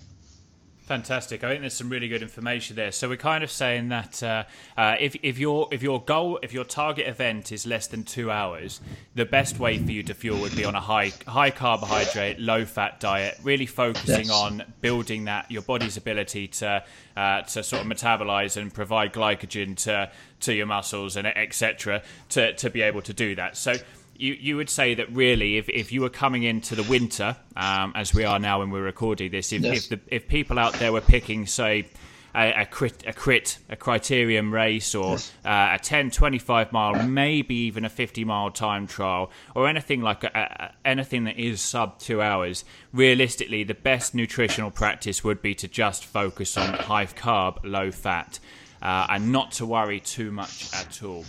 Fantastic. 0.88 1.44
I 1.44 1.50
think 1.50 1.60
there's 1.60 1.74
some 1.74 1.90
really 1.90 2.08
good 2.08 2.22
information 2.22 2.74
there. 2.74 2.92
So 2.92 3.10
we're 3.10 3.18
kind 3.18 3.44
of 3.44 3.50
saying 3.50 3.90
that 3.90 4.22
uh, 4.22 4.44
uh, 4.74 4.96
if, 4.98 5.16
if 5.22 5.38
your 5.38 5.68
if 5.70 5.82
your 5.82 6.02
goal 6.02 6.38
if 6.42 6.54
your 6.54 6.64
target 6.64 7.06
event 7.06 7.52
is 7.52 7.66
less 7.66 7.88
than 7.88 8.04
two 8.04 8.30
hours, 8.30 8.80
the 9.14 9.26
best 9.26 9.58
way 9.58 9.76
for 9.76 9.92
you 9.92 10.02
to 10.04 10.14
fuel 10.14 10.40
would 10.40 10.56
be 10.56 10.64
on 10.64 10.74
a 10.74 10.80
high 10.80 11.12
high 11.26 11.50
carbohydrate, 11.50 12.40
low 12.40 12.64
fat 12.64 13.00
diet. 13.00 13.38
Really 13.42 13.66
focusing 13.66 14.28
yes. 14.28 14.30
on 14.30 14.62
building 14.80 15.26
that 15.26 15.50
your 15.50 15.60
body's 15.60 15.98
ability 15.98 16.48
to 16.48 16.82
uh, 17.18 17.42
to 17.42 17.62
sort 17.62 17.82
of 17.82 17.86
metabolize 17.86 18.56
and 18.56 18.72
provide 18.72 19.12
glycogen 19.12 19.76
to 19.84 20.10
to 20.40 20.54
your 20.54 20.64
muscles 20.64 21.16
and 21.16 21.26
etc. 21.26 22.02
to 22.30 22.54
to 22.54 22.70
be 22.70 22.80
able 22.80 23.02
to 23.02 23.12
do 23.12 23.34
that. 23.34 23.58
So 23.58 23.74
you, 24.18 24.34
you 24.34 24.56
would 24.56 24.68
say 24.68 24.94
that 24.94 25.10
really, 25.12 25.58
if, 25.58 25.68
if 25.68 25.92
you 25.92 26.00
were 26.00 26.10
coming 26.10 26.42
into 26.42 26.74
the 26.74 26.82
winter, 26.82 27.36
um, 27.56 27.92
as 27.94 28.12
we 28.12 28.24
are 28.24 28.40
now 28.40 28.58
when 28.58 28.70
we're 28.70 28.82
recording 28.82 29.30
this, 29.30 29.52
if, 29.52 29.62
yes. 29.62 29.84
if, 29.84 29.88
the, 29.88 30.00
if 30.14 30.26
people 30.26 30.58
out 30.58 30.72
there 30.74 30.92
were 30.92 31.00
picking, 31.00 31.46
say, 31.46 31.86
a, 32.34 32.62
a, 32.62 32.66
crit, 32.66 33.04
a 33.06 33.12
crit, 33.12 33.58
a 33.70 33.76
criterium 33.76 34.52
race, 34.52 34.96
or 34.96 35.12
yes. 35.12 35.32
uh, 35.44 35.70
a 35.74 35.78
10, 35.80 36.10
25 36.10 36.72
mile, 36.72 37.06
maybe 37.06 37.54
even 37.54 37.84
a 37.84 37.88
50 37.88 38.24
mile 38.24 38.50
time 38.50 38.88
trial, 38.88 39.30
or 39.54 39.68
anything 39.68 40.02
like 40.02 40.24
a, 40.24 40.30
a, 40.34 40.88
anything 40.88 41.22
that 41.24 41.38
is 41.38 41.60
sub 41.60 42.00
two 42.00 42.20
hours, 42.20 42.64
realistically, 42.92 43.62
the 43.62 43.74
best 43.74 44.16
nutritional 44.16 44.72
practice 44.72 45.22
would 45.22 45.40
be 45.40 45.54
to 45.54 45.68
just 45.68 46.04
focus 46.04 46.56
on 46.56 46.74
high 46.74 47.06
carb, 47.06 47.58
low 47.62 47.92
fat, 47.92 48.40
uh, 48.82 49.06
and 49.10 49.30
not 49.30 49.52
to 49.52 49.64
worry 49.64 50.00
too 50.00 50.32
much 50.32 50.74
at 50.74 51.04
all. 51.04 51.24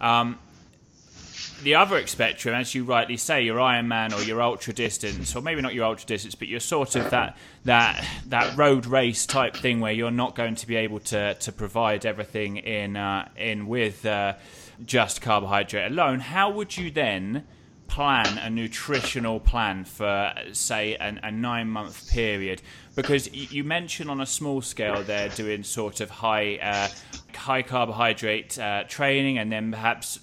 Um, 0.00 0.38
the 1.62 1.74
other 1.74 2.06
spectrum, 2.06 2.54
as 2.54 2.74
you 2.74 2.84
rightly 2.84 3.16
say, 3.16 3.42
your 3.42 3.58
Ironman 3.58 4.16
or 4.16 4.22
your 4.22 4.42
ultra 4.42 4.72
distance, 4.72 5.34
or 5.34 5.42
maybe 5.42 5.62
not 5.62 5.74
your 5.74 5.84
ultra 5.84 6.06
distance, 6.06 6.34
but 6.34 6.48
you're 6.48 6.60
sort 6.60 6.96
of 6.96 7.10
that 7.10 7.36
that 7.64 8.04
that 8.26 8.56
road 8.56 8.86
race 8.86 9.26
type 9.26 9.56
thing 9.56 9.80
where 9.80 9.92
you're 9.92 10.10
not 10.10 10.34
going 10.34 10.54
to 10.56 10.66
be 10.66 10.76
able 10.76 11.00
to 11.00 11.34
to 11.34 11.52
provide 11.52 12.04
everything 12.04 12.56
in 12.56 12.96
uh, 12.96 13.28
in 13.36 13.66
with 13.66 14.04
uh, 14.04 14.34
just 14.84 15.20
carbohydrate 15.20 15.90
alone. 15.90 16.20
How 16.20 16.50
would 16.50 16.76
you 16.76 16.90
then? 16.90 17.46
plan 17.86 18.38
a 18.38 18.48
nutritional 18.48 19.38
plan 19.38 19.84
for 19.84 20.32
say 20.52 20.96
an, 20.96 21.20
a 21.22 21.30
nine 21.30 21.68
month 21.68 22.10
period 22.10 22.60
because 22.96 23.32
you 23.32 23.62
mentioned 23.62 24.10
on 24.10 24.20
a 24.22 24.26
small 24.26 24.62
scale 24.62 25.02
they're 25.02 25.28
doing 25.28 25.62
sort 25.62 26.00
of 26.00 26.08
high 26.08 26.56
uh, 26.56 26.88
high 27.36 27.62
carbohydrate 27.62 28.58
uh, 28.58 28.84
training 28.88 29.38
and 29.38 29.52
then 29.52 29.70
perhaps 29.70 30.18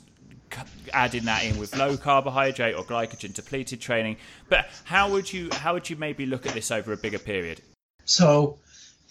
adding 0.93 1.25
that 1.25 1.43
in 1.43 1.57
with 1.57 1.75
low 1.75 1.97
carbohydrate 1.97 2.75
or 2.75 2.83
glycogen 2.83 3.33
depleted 3.33 3.81
training. 3.81 4.17
But 4.49 4.67
how 4.83 5.09
would 5.11 5.31
you 5.31 5.49
how 5.51 5.73
would 5.73 5.89
you 5.89 5.95
maybe 5.95 6.25
look 6.25 6.45
at 6.45 6.53
this 6.53 6.71
over 6.71 6.93
a 6.93 6.97
bigger 6.97 7.19
period? 7.19 7.61
So, 8.05 8.59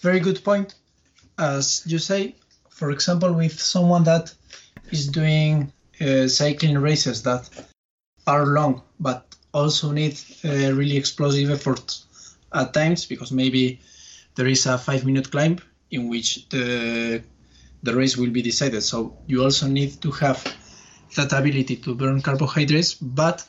very 0.00 0.20
good 0.20 0.42
point. 0.44 0.74
As 1.38 1.82
you 1.86 1.98
say, 1.98 2.34
for 2.68 2.90
example, 2.90 3.32
with 3.32 3.60
someone 3.60 4.04
that 4.04 4.34
is 4.90 5.08
doing 5.08 5.72
uh, 6.00 6.28
cycling 6.28 6.78
races 6.78 7.22
that 7.22 7.48
are 8.26 8.46
long 8.46 8.82
but 8.98 9.34
also 9.52 9.90
need 9.90 10.18
uh, 10.44 10.72
really 10.72 10.96
explosive 10.96 11.50
efforts 11.50 12.06
at 12.52 12.72
times 12.72 13.06
because 13.06 13.32
maybe 13.32 13.80
there 14.34 14.46
is 14.46 14.66
a 14.66 14.78
five 14.78 15.04
minute 15.04 15.30
climb 15.30 15.58
in 15.90 16.08
which 16.08 16.48
the 16.50 17.22
the 17.82 17.94
race 17.94 18.16
will 18.16 18.30
be 18.30 18.42
decided. 18.42 18.82
So 18.82 19.16
you 19.26 19.42
also 19.42 19.66
need 19.66 20.00
to 20.02 20.10
have 20.12 20.44
that 21.16 21.32
ability 21.32 21.76
to 21.76 21.94
burn 21.94 22.20
carbohydrates, 22.22 22.94
but 22.94 23.46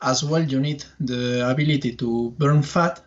as 0.00 0.22
well 0.22 0.42
you 0.42 0.60
need 0.60 0.84
the 1.00 1.48
ability 1.48 1.96
to 1.96 2.34
burn 2.38 2.62
fat 2.62 3.00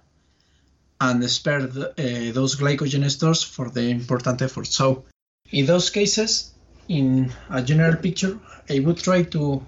and 1.00 1.28
spare 1.30 1.64
the, 1.66 1.90
uh, 1.90 2.34
those 2.34 2.56
glycogen 2.56 3.10
stores 3.10 3.44
for 3.44 3.70
the 3.70 3.82
important 3.82 4.42
effort. 4.42 4.68
So 4.68 5.06
in 5.52 5.66
those 5.66 5.90
cases, 5.90 6.52
in 6.88 7.32
a 7.50 7.62
general 7.62 7.96
picture, 7.96 8.38
I 8.70 8.80
would 8.80 8.98
try 8.98 9.24
to 9.24 9.66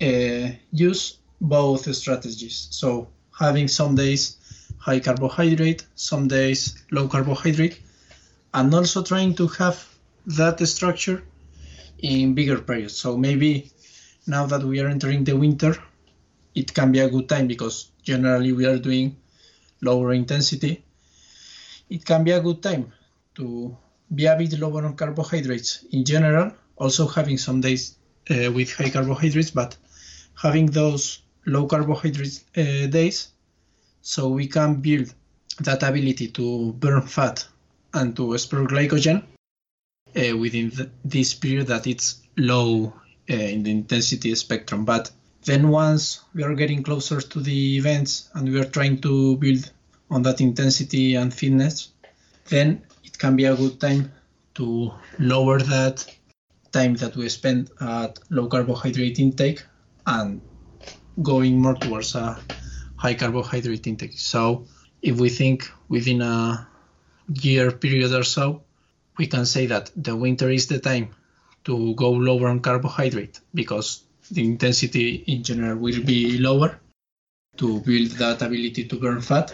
uh, 0.00 0.48
use 0.72 1.18
both 1.40 1.94
strategies. 1.94 2.68
So 2.70 3.08
having 3.38 3.68
some 3.68 3.94
days 3.94 4.36
high 4.78 5.00
carbohydrate, 5.00 5.86
some 5.94 6.28
days 6.28 6.82
low 6.90 7.08
carbohydrate, 7.08 7.80
and 8.54 8.74
also 8.74 9.02
trying 9.02 9.34
to 9.34 9.46
have 9.48 9.86
that 10.26 10.66
structure 10.66 11.22
in 12.02 12.34
bigger 12.34 12.60
periods. 12.60 12.96
So 12.96 13.16
maybe 13.16 13.70
now 14.26 14.46
that 14.46 14.62
we 14.62 14.80
are 14.80 14.88
entering 14.88 15.24
the 15.24 15.36
winter, 15.36 15.76
it 16.54 16.72
can 16.74 16.92
be 16.92 16.98
a 17.00 17.08
good 17.08 17.28
time 17.28 17.46
because 17.46 17.90
generally 18.02 18.52
we 18.52 18.66
are 18.66 18.78
doing 18.78 19.16
lower 19.82 20.12
intensity. 20.12 20.84
It 21.88 22.04
can 22.04 22.24
be 22.24 22.32
a 22.32 22.40
good 22.40 22.62
time 22.62 22.92
to 23.36 23.76
be 24.14 24.26
a 24.26 24.36
bit 24.36 24.58
lower 24.58 24.84
on 24.84 24.96
carbohydrates 24.96 25.84
in 25.92 26.04
general, 26.04 26.52
also 26.76 27.06
having 27.06 27.38
some 27.38 27.60
days 27.60 27.96
uh, 28.30 28.50
with 28.52 28.72
high 28.72 28.90
carbohydrates, 28.90 29.50
but 29.50 29.76
having 30.34 30.66
those 30.66 31.22
low 31.46 31.66
carbohydrate 31.66 32.42
uh, 32.56 32.86
days 32.86 33.28
so 34.02 34.28
we 34.28 34.46
can 34.46 34.74
build 34.80 35.12
that 35.60 35.82
ability 35.82 36.28
to 36.28 36.72
burn 36.74 37.02
fat 37.02 37.46
and 37.94 38.16
to 38.16 38.36
store 38.38 38.66
glycogen 38.66 39.22
uh, 40.16 40.36
within 40.36 40.72
this 41.04 41.34
period 41.34 41.66
that 41.68 41.86
it's 41.86 42.22
low 42.36 42.92
uh, 43.30 43.34
in 43.34 43.62
the 43.62 43.70
intensity 43.70 44.34
spectrum. 44.34 44.84
But 44.84 45.10
then 45.44 45.68
once 45.68 46.20
we 46.34 46.42
are 46.42 46.54
getting 46.54 46.82
closer 46.82 47.20
to 47.20 47.40
the 47.40 47.76
events 47.76 48.30
and 48.34 48.48
we 48.48 48.60
are 48.60 48.64
trying 48.64 49.00
to 49.00 49.36
build 49.36 49.70
on 50.10 50.22
that 50.22 50.40
intensity 50.40 51.14
and 51.14 51.32
fitness, 51.32 51.92
then 52.48 52.82
it 53.04 53.18
can 53.18 53.36
be 53.36 53.44
a 53.44 53.54
good 53.54 53.80
time 53.80 54.12
to 54.54 54.92
lower 55.18 55.58
that 55.58 56.04
time 56.72 56.94
that 56.94 57.16
we 57.16 57.28
spend 57.28 57.70
at 57.80 58.18
low 58.30 58.46
carbohydrate 58.46 59.18
intake 59.18 59.64
and 60.06 60.40
going 61.22 61.60
more 61.60 61.74
towards 61.74 62.14
a 62.14 62.38
high 62.96 63.14
carbohydrate 63.14 63.86
intake. 63.86 64.18
So 64.18 64.66
if 65.02 65.18
we 65.18 65.28
think 65.28 65.70
within 65.88 66.22
a 66.22 66.68
year 67.42 67.70
period 67.70 68.12
or 68.12 68.24
so, 68.24 68.62
we 69.20 69.26
can 69.26 69.44
say 69.44 69.66
that 69.66 69.90
the 69.94 70.16
winter 70.16 70.48
is 70.48 70.66
the 70.68 70.78
time 70.78 71.06
to 71.64 71.94
go 71.94 72.10
lower 72.10 72.48
on 72.48 72.60
carbohydrate 72.60 73.38
because 73.52 74.04
the 74.30 74.42
intensity 74.42 75.08
in 75.26 75.42
general 75.42 75.76
will 75.76 76.02
be 76.02 76.38
lower 76.38 76.80
to 77.58 77.80
build 77.80 78.12
that 78.22 78.40
ability 78.40 78.84
to 78.84 78.96
burn 78.98 79.20
fat. 79.20 79.52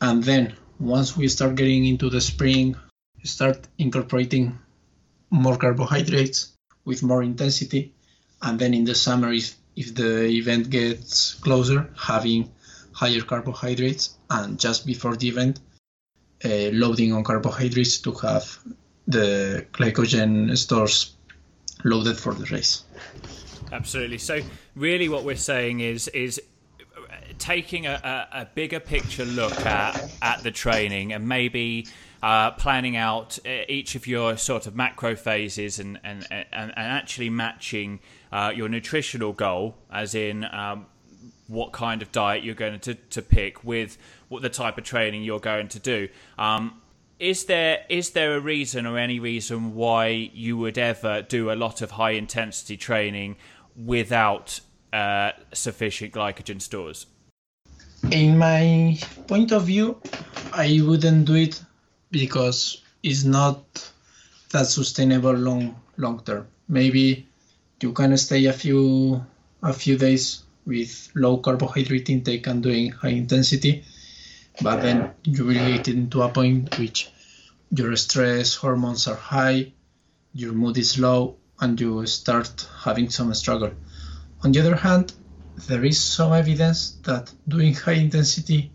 And 0.00 0.24
then 0.24 0.54
once 0.80 1.14
we 1.14 1.28
start 1.28 1.56
getting 1.56 1.84
into 1.84 2.08
the 2.08 2.22
spring, 2.22 2.74
start 3.22 3.68
incorporating 3.76 4.58
more 5.28 5.58
carbohydrates 5.58 6.54
with 6.86 7.02
more 7.02 7.22
intensity. 7.22 7.92
And 8.40 8.58
then 8.58 8.72
in 8.72 8.84
the 8.84 8.94
summer, 8.94 9.30
if, 9.30 9.54
if 9.76 9.94
the 9.94 10.24
event 10.40 10.70
gets 10.70 11.34
closer, 11.34 11.90
having 11.98 12.50
higher 12.92 13.20
carbohydrates. 13.20 14.16
And 14.30 14.58
just 14.58 14.86
before 14.86 15.16
the 15.16 15.28
event, 15.28 15.60
uh, 16.46 16.70
loading 16.72 17.12
on 17.12 17.24
carbohydrates 17.24 17.98
to 17.98 18.12
have 18.12 18.58
the 19.06 19.66
glycogen 19.72 20.56
stores 20.56 21.14
loaded 21.84 22.18
for 22.18 22.34
the 22.34 22.44
race. 22.46 22.84
Absolutely. 23.72 24.18
So, 24.18 24.40
really, 24.76 25.08
what 25.08 25.24
we're 25.24 25.36
saying 25.36 25.80
is 25.80 26.08
is 26.08 26.40
taking 27.38 27.86
a, 27.86 28.28
a, 28.32 28.40
a 28.42 28.48
bigger 28.54 28.80
picture 28.80 29.24
look 29.24 29.58
at 29.66 30.10
at 30.20 30.42
the 30.42 30.50
training 30.50 31.12
and 31.12 31.26
maybe 31.28 31.86
uh, 32.22 32.52
planning 32.52 32.96
out 32.96 33.38
uh, 33.44 33.64
each 33.68 33.94
of 33.94 34.06
your 34.06 34.36
sort 34.36 34.66
of 34.66 34.76
macro 34.76 35.16
phases 35.16 35.78
and 35.78 35.98
and, 36.04 36.26
and, 36.30 36.46
and 36.52 36.72
actually 36.76 37.30
matching 37.30 38.00
uh, 38.30 38.52
your 38.54 38.68
nutritional 38.68 39.32
goal, 39.32 39.76
as 39.90 40.14
in 40.14 40.44
um, 40.44 40.86
what 41.48 41.72
kind 41.72 42.02
of 42.02 42.12
diet 42.12 42.44
you're 42.44 42.54
going 42.54 42.80
to, 42.80 42.94
to 42.94 43.20
pick 43.22 43.64
with 43.64 43.98
what 44.28 44.42
the 44.42 44.48
type 44.48 44.78
of 44.78 44.84
training 44.84 45.22
you're 45.22 45.40
going 45.40 45.68
to 45.68 45.78
do. 45.78 46.08
Um, 46.38 46.80
is 47.22 47.44
there 47.44 47.84
is 47.88 48.10
there 48.10 48.34
a 48.34 48.40
reason 48.40 48.84
or 48.84 48.98
any 48.98 49.20
reason 49.20 49.76
why 49.76 50.08
you 50.34 50.56
would 50.56 50.76
ever 50.76 51.22
do 51.22 51.52
a 51.52 51.54
lot 51.54 51.80
of 51.80 51.92
high 51.92 52.10
intensity 52.10 52.76
training 52.76 53.36
without 53.76 54.60
uh, 54.92 55.30
sufficient 55.52 56.12
glycogen 56.12 56.60
stores? 56.60 57.06
In 58.10 58.36
my 58.36 58.98
point 59.28 59.52
of 59.52 59.66
view, 59.66 60.00
I 60.52 60.80
wouldn't 60.84 61.26
do 61.26 61.36
it 61.36 61.62
because 62.10 62.82
it's 63.04 63.22
not 63.22 63.62
that 64.50 64.66
sustainable 64.66 65.32
long 65.32 65.76
long 65.98 66.24
term. 66.24 66.48
Maybe 66.68 67.28
you 67.80 67.92
can 67.92 68.16
stay 68.16 68.46
a 68.46 68.52
few 68.52 69.24
a 69.62 69.72
few 69.72 69.96
days 69.96 70.42
with 70.66 71.08
low 71.14 71.36
carbohydrate 71.36 72.10
intake 72.10 72.48
and 72.48 72.64
doing 72.64 72.90
high 72.90 73.14
intensity, 73.22 73.84
but 74.60 74.82
then 74.82 75.12
you 75.22 75.44
will 75.44 75.54
get 75.54 75.86
into 75.86 76.22
a 76.22 76.28
point 76.28 76.76
which 76.80 77.11
your 77.74 77.96
stress 77.96 78.54
hormones 78.54 79.08
are 79.08 79.16
high, 79.16 79.72
your 80.34 80.52
mood 80.52 80.76
is 80.76 80.98
low, 80.98 81.36
and 81.60 81.80
you 81.80 82.06
start 82.06 82.68
having 82.84 83.08
some 83.08 83.32
struggle. 83.32 83.70
On 84.44 84.52
the 84.52 84.60
other 84.60 84.76
hand, 84.76 85.14
there 85.68 85.84
is 85.84 85.98
some 85.98 86.32
evidence 86.32 86.98
that 87.04 87.32
doing 87.48 87.74
high 87.74 87.92
intensity 87.92 88.70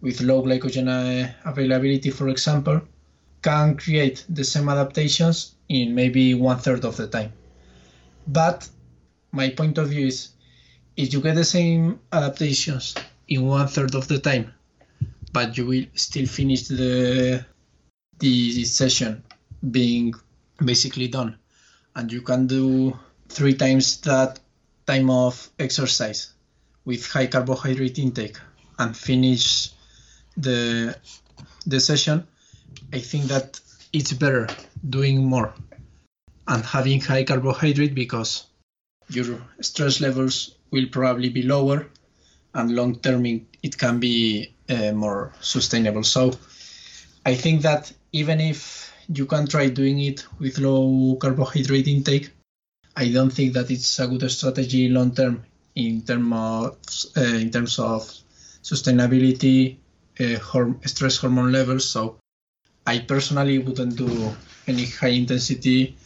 with 0.00 0.22
low 0.22 0.42
glycogen 0.42 0.88
uh, 0.88 1.30
availability, 1.44 2.10
for 2.10 2.28
example, 2.28 2.80
can 3.42 3.76
create 3.76 4.24
the 4.28 4.44
same 4.44 4.68
adaptations 4.68 5.56
in 5.68 5.94
maybe 5.94 6.32
one 6.34 6.58
third 6.58 6.84
of 6.84 6.96
the 6.96 7.08
time. 7.08 7.32
But 8.26 8.68
my 9.32 9.50
point 9.50 9.76
of 9.76 9.88
view 9.88 10.06
is 10.06 10.30
if 10.96 11.12
you 11.12 11.20
get 11.20 11.34
the 11.34 11.44
same 11.44 12.00
adaptations 12.12 12.94
in 13.28 13.46
one 13.46 13.68
third 13.68 13.94
of 13.94 14.08
the 14.08 14.18
time, 14.18 14.54
but 15.32 15.56
you 15.58 15.66
will 15.66 15.84
still 15.94 16.26
finish 16.26 16.68
the 16.68 17.44
the 18.20 18.64
session 18.64 19.22
being 19.70 20.14
basically 20.64 21.08
done, 21.08 21.36
and 21.96 22.12
you 22.12 22.22
can 22.22 22.46
do 22.46 22.96
three 23.28 23.54
times 23.54 24.00
that 24.02 24.38
time 24.86 25.10
of 25.10 25.48
exercise 25.58 26.32
with 26.84 27.06
high 27.06 27.26
carbohydrate 27.26 27.98
intake 27.98 28.38
and 28.78 28.96
finish 28.96 29.70
the 30.36 30.96
the 31.66 31.80
session, 31.80 32.26
I 32.92 33.00
think 33.00 33.24
that 33.24 33.60
it's 33.92 34.12
better 34.12 34.48
doing 34.88 35.24
more 35.24 35.52
and 36.48 36.64
having 36.64 37.00
high 37.00 37.24
carbohydrate 37.24 37.94
because 37.94 38.46
your 39.08 39.40
stress 39.60 40.00
levels 40.00 40.54
will 40.70 40.86
probably 40.86 41.28
be 41.28 41.42
lower 41.42 41.86
and 42.54 42.74
long 42.74 42.98
term 43.00 43.26
it 43.26 43.76
can 43.76 44.00
be 44.00 44.54
uh, 44.68 44.92
more 44.92 45.32
sustainable. 45.40 46.04
So 46.04 46.32
i 47.26 47.34
think 47.34 47.62
that 47.62 47.92
even 48.12 48.40
if 48.40 48.92
you 49.08 49.26
can 49.26 49.46
try 49.46 49.68
doing 49.68 50.00
it 50.00 50.26
with 50.38 50.58
low 50.58 51.16
carbohydrate 51.16 51.88
intake 51.88 52.30
i 52.96 53.08
don't 53.08 53.30
think 53.32 53.52
that 53.52 53.70
it's 53.70 53.98
a 53.98 54.06
good 54.06 54.30
strategy 54.30 54.88
long 54.88 55.14
term 55.14 55.42
in 55.74 56.02
terms 56.02 56.32
of 56.32 56.76
uh, 57.16 57.36
in 57.36 57.50
terms 57.50 57.78
of 57.78 58.02
sustainability 58.62 59.76
uh, 60.20 60.38
horm- 60.38 60.86
stress 60.88 61.16
hormone 61.16 61.52
levels. 61.52 61.88
So 61.88 62.16
i 62.86 62.98
personally 62.98 63.58
wouldn't 63.58 63.96
do 63.96 64.32
any 64.66 64.86
high 64.86 65.08
intensity 65.08 65.96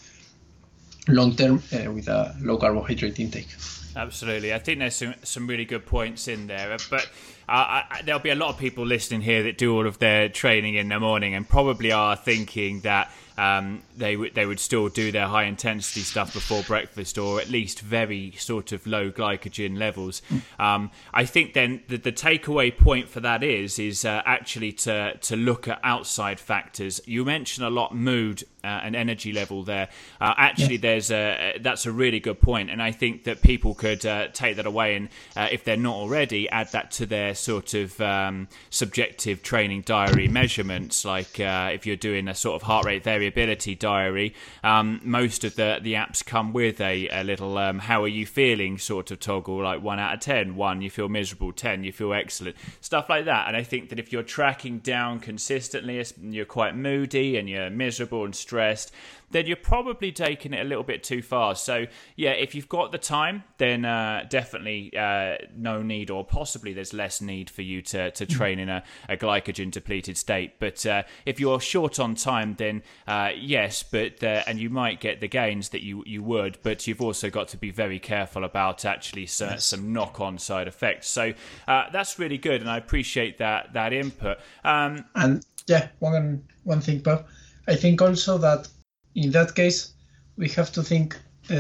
long 1.09 1.35
term 1.37 1.63
uh, 1.73 1.91
with 1.93 2.09
a 2.09 2.35
low 2.41 2.57
carbohydrate 2.57 3.19
intake. 3.21 3.49
Absolutely, 3.97 4.53
I 4.53 4.59
think 4.59 4.81
there's 4.81 4.97
some 4.97 5.15
some 5.23 5.47
really 5.47 5.65
good 5.65 5.87
points 5.87 6.29
in 6.29 6.47
there, 6.47 6.77
but 6.91 7.09
uh, 7.49 7.83
I, 7.91 8.03
there'll 8.05 8.21
be 8.21 8.31
a 8.31 8.35
lot 8.35 8.51
of 8.51 8.59
people 8.59 8.87
listening 8.87 9.21
here 9.21 9.43
that 9.45 9.59
do 9.59 9.75
all 9.75 9.87
of 9.87 9.99
their 9.99 10.29
training 10.29 10.75
in 10.75 10.89
the 10.89 10.99
morning 10.99 11.35
and 11.35 11.49
probably 11.49 11.93
are 11.93 12.17
thinking 12.17 12.81
that 12.81 13.11
um, 13.37 13.83
they 13.97 14.17
would 14.17 14.35
they 14.35 14.47
would 14.47 14.61
still 14.61 14.89
do 14.89 15.11
their 15.11 15.27
high 15.27 15.45
intensity 15.45 16.01
stuff 16.01 16.33
before 16.33 16.63
breakfast 16.63 17.19
or 17.19 17.41
at 17.41 17.51
least 17.51 17.81
very 17.81 18.33
sort 18.33 18.73
of 18.73 18.87
low 18.87 19.11
glycogen 19.11 19.79
levels. 19.79 20.23
Um, 20.59 20.91
I 21.13 21.25
think 21.25 21.55
then 21.55 21.83
the, 21.89 21.97
the 21.97 22.13
takeaway 22.13 22.77
point 22.77 23.09
for 23.09 23.21
that 23.21 23.43
is 23.43 23.79
is 23.79 24.05
uh, 24.05 24.23
actually 24.25 24.73
to 24.73 25.17
to 25.17 25.37
look 25.37 25.67
at 25.67 25.81
outside 25.83 26.39
factors. 26.39 27.01
You 27.07 27.25
mentioned 27.25 27.67
a 27.67 27.71
lot 27.71 27.95
mood 27.95 28.45
uh, 28.63 28.81
and 28.83 28.95
energy 28.95 29.33
level 29.33 29.65
there. 29.65 29.89
Uh, 30.21 30.35
actually, 30.37 30.77
there's 30.77 31.11
a 31.11 31.59
that's 31.61 31.87
a 31.87 31.93
really 31.93 32.21
good 32.21 32.41
point, 32.41 32.71
and 32.71 32.81
I 32.81 32.93
think 32.93 33.25
that 33.25 33.43
people 33.43 33.75
could 33.75 34.07
uh, 34.07 34.29
take 34.29 34.57
that 34.57 34.67
away 34.67 34.95
and 34.97 35.09
uh, 35.37 35.49
if 35.51 35.65
they're 35.65 35.77
not 35.77 35.97
already, 35.97 36.49
add 36.49 36.71
that 36.73 36.91
to 36.93 37.07
their 37.07 37.35
sort 37.35 37.75
of 37.75 38.01
um, 38.01 38.49
subjective 38.71 39.43
training 39.43 39.83
diary 39.83 40.29
measurements, 40.29 41.05
like 41.05 41.41
uh, 41.41 41.71
if 41.73 41.85
you're 41.85 41.97
doing 41.97 42.29
a 42.29 42.35
sort 42.35 42.55
of 42.55 42.63
heart 42.63 42.87
rate 42.87 43.03
variability 43.03 43.24
variability 43.25 43.75
diary. 43.75 44.35
Um, 44.63 45.01
most 45.03 45.45
of 45.45 45.57
the, 45.57 45.79
the 45.83 45.95
apps 45.95 46.25
come 46.25 46.53
with 46.53 46.81
a, 46.81 47.09
a 47.09 47.25
little 47.25 47.57
um, 47.59 47.79
how 47.79 48.03
are 48.03 48.09
you 48.09 48.27
feeling 48.27 48.79
sort 48.79 49.11
of 49.11 49.21
toggle, 49.21 49.63
like 49.63 49.83
one 49.83 49.99
out 49.99 50.15
of 50.15 50.21
10. 50.21 50.57
One, 50.57 50.83
you 50.83 50.91
feel 50.91 51.09
miserable. 51.09 51.53
10, 51.53 51.85
you 51.85 51.93
feel 51.93 52.13
excellent. 52.13 52.57
Stuff 52.81 53.09
like 53.09 53.25
that. 53.25 53.49
And 53.49 53.57
I 53.57 53.63
think 53.63 53.89
that 53.89 53.99
if 53.99 54.13
you're 54.13 54.23
tracking 54.23 54.79
down 54.79 55.21
consistently, 55.21 56.05
you're 56.21 56.45
quite 56.45 56.77
moody 56.77 57.37
and 57.37 57.49
you're 57.49 57.71
miserable 57.71 58.25
and 58.25 58.35
stressed, 58.35 58.93
then 59.35 59.47
you're 59.47 59.57
probably 59.57 60.13
taking 60.13 60.55
it 60.55 60.61
a 60.61 60.65
little 60.65 60.85
bit 60.85 61.03
too 61.03 61.21
far. 61.21 61.57
So, 61.57 61.87
yeah, 62.15 62.31
if 62.31 62.55
you've 62.55 62.69
got 62.69 62.93
the 62.93 62.99
time, 62.99 63.43
then 63.59 63.85
uh, 63.85 64.27
definitely 64.31 64.97
uh, 64.97 65.39
no 65.57 65.83
need, 65.83 66.09
or 66.09 66.25
possibly 66.25 66.73
there's 66.73 66.93
less 66.93 67.21
need 67.21 67.51
for 67.51 67.63
you 67.63 67.83
to, 67.83 68.13
to 68.13 68.27
mm. 68.27 68.31
train 68.31 68.61
in 68.61 68.69
a, 68.69 68.85
a 69.09 69.17
glycogen 69.17 69.73
depleted 69.73 70.17
state. 70.17 70.61
But 70.61 70.87
uh, 70.87 71.03
if 71.27 71.41
you're 71.41 71.59
short 71.59 71.99
on 71.99 72.15
time, 72.15 72.55
then 72.59 72.85
uh, 73.09 73.31
yes, 73.37 73.83
but 73.83 74.23
uh, 74.23 74.45
and 74.47 74.61
you 74.61 74.71
might 74.71 75.01
get 75.01 75.21
the 75.21 75.27
gains 75.27 75.71
that 75.71 75.83
you, 75.83 76.05
you 76.07 76.23
would, 76.23 76.59
but 76.63 76.87
you've 76.87 77.03
also 77.03 77.29
got 77.29 77.49
to 77.49 77.57
be 77.57 77.73
very 77.73 77.99
careful 77.99 78.45
about 78.45 78.85
actually 78.85 79.27
some, 79.27 79.59
some 79.59 79.93
knock 79.93 80.21
on 80.21 80.39
side 80.39 80.69
effects. 80.69 81.09
So 81.09 81.33
uh, 81.67 81.91
that's 81.93 82.21
really 82.21 82.39
good, 82.39 82.61
and 82.61 82.71
I 82.71 82.77
appreciate 82.77 83.39
that 83.39 83.73
that 83.73 83.93
input. 83.93 84.39
Um, 84.63 85.07
and 85.17 85.45
yeah, 85.67 85.89
one 85.99 86.45
one 86.63 86.81
thing, 86.81 87.01
Bob. 87.01 87.27
I 87.67 87.75
think 87.75 88.01
also 88.01 88.39
that 88.39 88.69
in 89.15 89.31
that 89.33 89.55
case, 89.55 89.95
we 90.37 90.49
have 90.51 90.73
to 90.73 90.83
think 90.83 91.17
uh, 91.51 91.55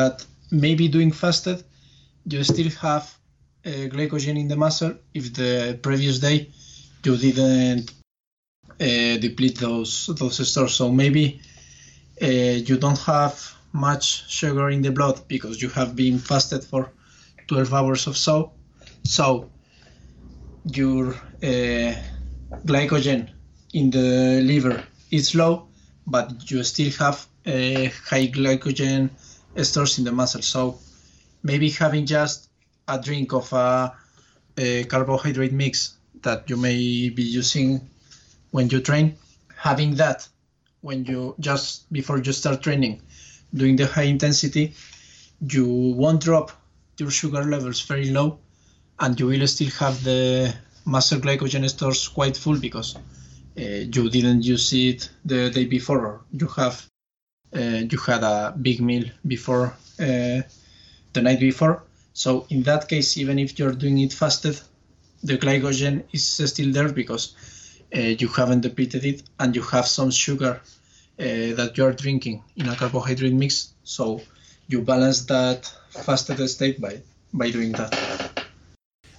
that 0.00 0.24
maybe 0.50 0.88
doing 0.88 1.12
fasted, 1.12 1.62
you 2.24 2.44
still 2.44 2.70
have 2.80 3.12
uh, 3.66 3.70
glycogen 3.88 4.38
in 4.38 4.48
the 4.48 4.56
muscle 4.56 4.94
if 5.14 5.32
the 5.34 5.78
previous 5.82 6.18
day 6.18 6.50
you 7.04 7.16
didn't 7.16 7.90
uh, 8.80 9.16
deplete 9.18 9.58
those 9.58 10.06
those 10.18 10.48
stores. 10.48 10.74
So 10.74 10.90
maybe 10.90 11.40
uh, 12.22 12.26
you 12.26 12.76
don't 12.76 12.98
have 13.00 13.54
much 13.72 14.30
sugar 14.30 14.70
in 14.70 14.82
the 14.82 14.90
blood 14.90 15.20
because 15.28 15.62
you 15.62 15.68
have 15.70 15.94
been 15.96 16.18
fasted 16.18 16.64
for 16.64 16.92
12 17.46 17.74
hours 17.74 18.06
or 18.06 18.14
so. 18.14 18.52
So 19.04 19.50
your 20.64 21.14
uh, 21.42 21.94
glycogen 22.66 23.30
in 23.72 23.90
the 23.90 24.40
liver 24.42 24.84
is 25.10 25.34
low 25.34 25.69
but 26.10 26.50
you 26.50 26.62
still 26.64 26.90
have 26.98 27.26
a 27.46 27.86
high 28.08 28.26
glycogen 28.26 29.10
stores 29.62 29.98
in 29.98 30.04
the 30.04 30.12
muscle. 30.12 30.42
So 30.42 30.78
maybe 31.42 31.70
having 31.70 32.04
just 32.06 32.50
a 32.88 33.00
drink 33.00 33.32
of 33.32 33.52
a, 33.52 33.94
a, 34.58 34.84
carbohydrate 34.84 35.52
mix 35.52 35.94
that 36.22 36.50
you 36.50 36.56
may 36.56 37.08
be 37.08 37.22
using 37.22 37.88
when 38.50 38.68
you 38.68 38.80
train, 38.80 39.16
having 39.56 39.94
that 39.94 40.28
when 40.80 41.04
you 41.04 41.34
just 41.38 41.90
before 41.92 42.18
you 42.18 42.32
start 42.32 42.62
training, 42.62 43.00
doing 43.54 43.76
the 43.76 43.86
high 43.86 44.08
intensity, 44.14 44.74
you 45.48 45.66
won't 45.66 46.22
drop 46.22 46.50
your 46.98 47.10
sugar 47.10 47.44
levels 47.44 47.80
very 47.82 48.10
low, 48.10 48.38
and 48.98 49.18
you 49.18 49.26
will 49.26 49.46
still 49.46 49.70
have 49.70 50.02
the 50.04 50.54
muscle 50.84 51.20
glycogen 51.20 51.68
stores 51.68 52.08
quite 52.08 52.36
full 52.36 52.58
because 52.58 52.96
uh, 52.96 53.00
you 53.60 54.10
didn't 54.10 54.42
use 54.42 54.72
it 54.72 55.10
the 55.24 55.50
day 55.50 55.66
before, 55.66 56.20
you 56.32 56.46
have 56.48 56.86
uh, 57.54 57.82
you 57.90 57.98
had 57.98 58.22
a 58.22 58.54
big 58.60 58.80
meal 58.80 59.04
before 59.26 59.74
uh, 59.98 60.40
the 61.12 61.22
night 61.22 61.40
before. 61.40 61.82
So 62.12 62.46
in 62.50 62.62
that 62.64 62.88
case, 62.88 63.16
even 63.18 63.38
if 63.38 63.58
you're 63.58 63.72
doing 63.72 63.98
it 63.98 64.12
fasted, 64.12 64.60
the 65.22 65.36
glycogen 65.36 66.04
is 66.12 66.26
still 66.26 66.72
there 66.72 66.92
because 66.92 67.34
you 67.92 68.28
haven't 68.28 68.60
depleted 68.60 69.04
it, 69.04 69.22
and 69.38 69.54
you 69.56 69.62
have 69.62 69.86
some 69.86 70.10
sugar 70.10 70.60
that 71.18 71.72
you're 71.76 71.92
drinking 71.92 72.42
in 72.56 72.68
a 72.68 72.76
carbohydrate 72.76 73.32
mix. 73.32 73.72
So 73.84 74.22
you 74.68 74.82
balance 74.82 75.22
that 75.26 75.66
fasted 75.90 76.48
state 76.48 76.80
by 76.80 77.02
by 77.32 77.50
doing 77.50 77.72
that. 77.72 78.29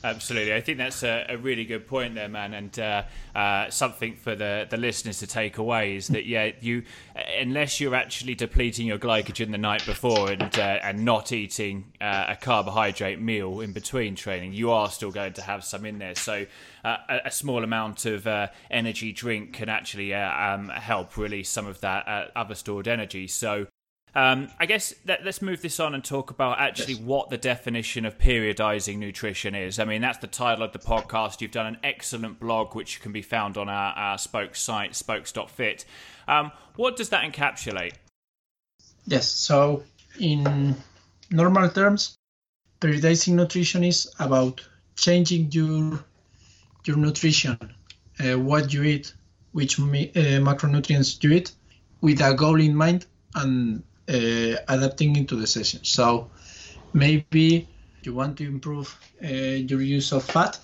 Absolutely, 0.03 0.53
I 0.55 0.61
think 0.61 0.79
that's 0.79 1.03
a, 1.03 1.27
a, 1.29 1.37
really 1.37 1.63
good 1.63 1.85
point 1.85 2.15
there, 2.15 2.27
man, 2.27 2.55
and 2.55 2.79
uh, 2.79 3.03
uh, 3.35 3.69
something 3.69 4.15
for 4.15 4.33
the, 4.35 4.65
the 4.67 4.77
listeners 4.77 5.19
to 5.19 5.27
take 5.27 5.59
away 5.59 5.95
is 5.95 6.07
that 6.07 6.25
yeah, 6.25 6.51
you 6.59 6.83
unless 7.39 7.79
you're 7.79 7.93
actually 7.93 8.33
depleting 8.33 8.87
your 8.87 8.97
glycogen 8.97 9.51
the 9.51 9.59
night 9.59 9.85
before 9.85 10.31
and 10.31 10.57
uh, 10.57 10.79
and 10.81 11.05
not 11.05 11.31
eating 11.31 11.91
uh, 12.01 12.25
a 12.29 12.35
carbohydrate 12.35 13.21
meal 13.21 13.59
in 13.59 13.73
between 13.73 14.15
training, 14.15 14.53
you 14.53 14.71
are 14.71 14.89
still 14.89 15.11
going 15.11 15.33
to 15.33 15.41
have 15.43 15.63
some 15.63 15.85
in 15.85 15.99
there. 15.99 16.15
So 16.15 16.47
uh, 16.83 16.97
a, 17.07 17.19
a, 17.25 17.31
small 17.31 17.63
amount 17.63 18.05
of 18.05 18.25
uh, 18.25 18.47
energy 18.71 19.11
drink 19.11 19.53
can 19.53 19.69
actually 19.69 20.15
um, 20.15 20.69
help 20.69 21.15
release 21.15 21.49
some 21.49 21.67
of 21.67 21.79
that 21.81 22.31
other 22.35 22.55
stored 22.55 22.87
energy. 22.87 23.27
So 23.27 23.67
um, 24.13 24.49
I 24.59 24.65
guess 24.65 24.93
that, 25.05 25.23
let's 25.23 25.41
move 25.41 25.61
this 25.61 25.79
on 25.79 25.95
and 25.95 26.03
talk 26.03 26.31
about 26.31 26.59
actually 26.59 26.95
yes. 26.95 27.03
what 27.03 27.29
the 27.29 27.37
definition 27.37 28.05
of 28.05 28.17
periodizing 28.17 28.97
nutrition 28.97 29.55
is. 29.55 29.79
I 29.79 29.85
mean, 29.85 30.01
that's 30.01 30.17
the 30.17 30.27
title 30.27 30.65
of 30.65 30.73
the 30.73 30.79
podcast. 30.79 31.39
You've 31.39 31.51
done 31.51 31.67
an 31.67 31.77
excellent 31.81 32.39
blog, 32.39 32.75
which 32.75 33.01
can 33.01 33.13
be 33.13 33.21
found 33.21 33.57
on 33.57 33.69
our, 33.69 33.93
our 33.93 34.17
Spokes 34.17 34.61
site, 34.61 34.95
spokes.fit. 34.95 35.85
Um, 36.27 36.51
what 36.75 36.97
does 36.97 37.09
that 37.09 37.23
encapsulate? 37.23 37.93
Yes, 39.05 39.31
so 39.31 39.83
in 40.19 40.75
normal 41.29 41.69
terms, 41.69 42.17
periodizing 42.81 43.33
nutrition 43.33 43.85
is 43.85 44.13
about 44.19 44.61
changing 44.95 45.51
your 45.51 46.03
your 46.83 46.97
nutrition, 46.97 47.57
uh, 48.19 48.37
what 48.37 48.73
you 48.73 48.83
eat, 48.83 49.13
which 49.51 49.79
uh, 49.79 49.83
macronutrients 49.83 51.23
you 51.23 51.31
eat, 51.31 51.51
with 52.01 52.21
a 52.21 52.33
goal 52.33 52.59
in 52.59 52.75
mind 52.75 53.05
and 53.35 53.83
adapting 54.67 55.15
into 55.15 55.35
the 55.35 55.47
session. 55.47 55.83
So 55.83 56.29
maybe 56.93 57.67
you 58.03 58.13
want 58.13 58.37
to 58.37 58.45
improve 58.45 58.97
uh, 59.23 59.27
your 59.27 59.81
use 59.81 60.11
of 60.11 60.23
fat. 60.23 60.59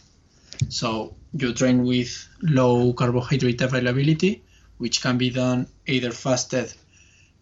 So 0.69 1.15
you 1.33 1.53
train 1.53 1.85
with 1.85 2.27
low 2.41 2.93
carbohydrate 2.93 3.61
availability, 3.61 4.43
which 4.77 5.01
can 5.01 5.17
be 5.17 5.29
done 5.29 5.67
either 5.85 6.11
fasted 6.11 6.73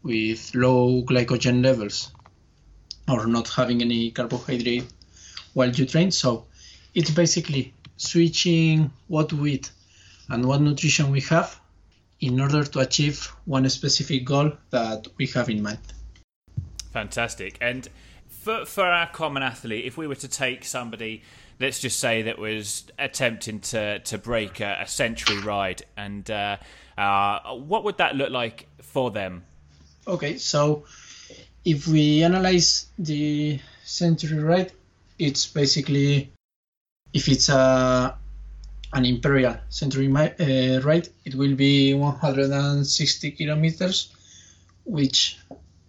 with 0.03 0.53
low 0.53 1.01
glycogen 1.03 1.63
levels 1.63 2.11
or 3.07 3.25
not 3.25 3.47
having 3.49 3.81
any 3.81 4.11
carbohydrate 4.11 4.85
while 5.53 5.69
you 5.69 5.85
train. 5.85 6.11
So 6.11 6.47
it's 6.93 7.09
basically 7.09 7.73
switching 7.97 8.91
what 9.07 9.31
we 9.31 9.53
eat 9.53 9.71
and 10.29 10.45
what 10.45 10.61
nutrition 10.61 11.11
we 11.11 11.21
have 11.21 11.59
in 12.19 12.39
order 12.39 12.63
to 12.63 12.79
achieve 12.79 13.31
one 13.45 13.69
specific 13.69 14.25
goal 14.25 14.51
that 14.69 15.07
we 15.17 15.27
have 15.27 15.49
in 15.49 15.61
mind. 15.61 15.79
Fantastic. 16.91 17.57
And 17.59 17.87
for, 18.27 18.65
for 18.65 18.85
our 18.85 19.07
common 19.07 19.43
athlete, 19.43 19.85
if 19.85 19.97
we 19.97 20.07
were 20.07 20.15
to 20.15 20.27
take 20.27 20.63
somebody, 20.63 21.23
let's 21.59 21.79
just 21.79 21.99
say 21.99 22.21
that 22.23 22.39
was 22.39 22.85
attempting 22.97 23.59
to, 23.59 23.99
to 23.99 24.17
break 24.17 24.59
a, 24.59 24.79
a 24.81 24.87
century 24.87 25.39
ride, 25.41 25.83
and 25.97 26.29
uh, 26.31 26.57
uh, 26.97 27.55
what 27.55 27.83
would 27.83 27.97
that 27.97 28.15
look 28.15 28.29
like 28.29 28.67
for 28.81 29.11
them? 29.11 29.43
Okay, 30.07 30.37
so 30.37 30.85
if 31.65 31.87
we 31.87 32.23
analyze 32.23 32.87
the 32.99 33.59
century 33.83 34.39
ride, 34.39 34.71
it's 35.17 35.47
basically 35.47 36.31
if 37.13 37.27
it's 37.27 37.49
a 37.49 38.15
an 38.95 39.03
imperial 39.05 39.57
century 39.67 40.07
uh, 40.07 40.79
ride, 40.81 41.09
it 41.25 41.35
will 41.35 41.53
be 41.53 41.93
160 41.93 43.31
kilometers, 43.31 44.15
which 44.85 45.37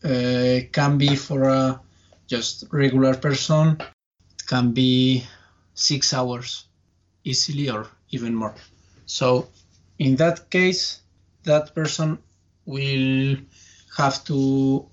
uh, 0.04 0.58
can 0.72 0.98
be 0.98 1.14
for 1.14 1.44
a 1.44 1.80
just 2.26 2.64
regular 2.72 3.14
person, 3.14 3.80
it 3.80 4.46
can 4.46 4.72
be 4.72 5.24
six 5.74 6.12
hours 6.12 6.66
easily 7.22 7.70
or 7.70 7.86
even 8.10 8.34
more. 8.34 8.54
So 9.06 9.48
in 10.00 10.16
that 10.16 10.50
case, 10.50 11.00
that 11.44 11.74
person 11.74 12.18
will 12.64 13.36
have 13.96 14.24
to 14.24 14.84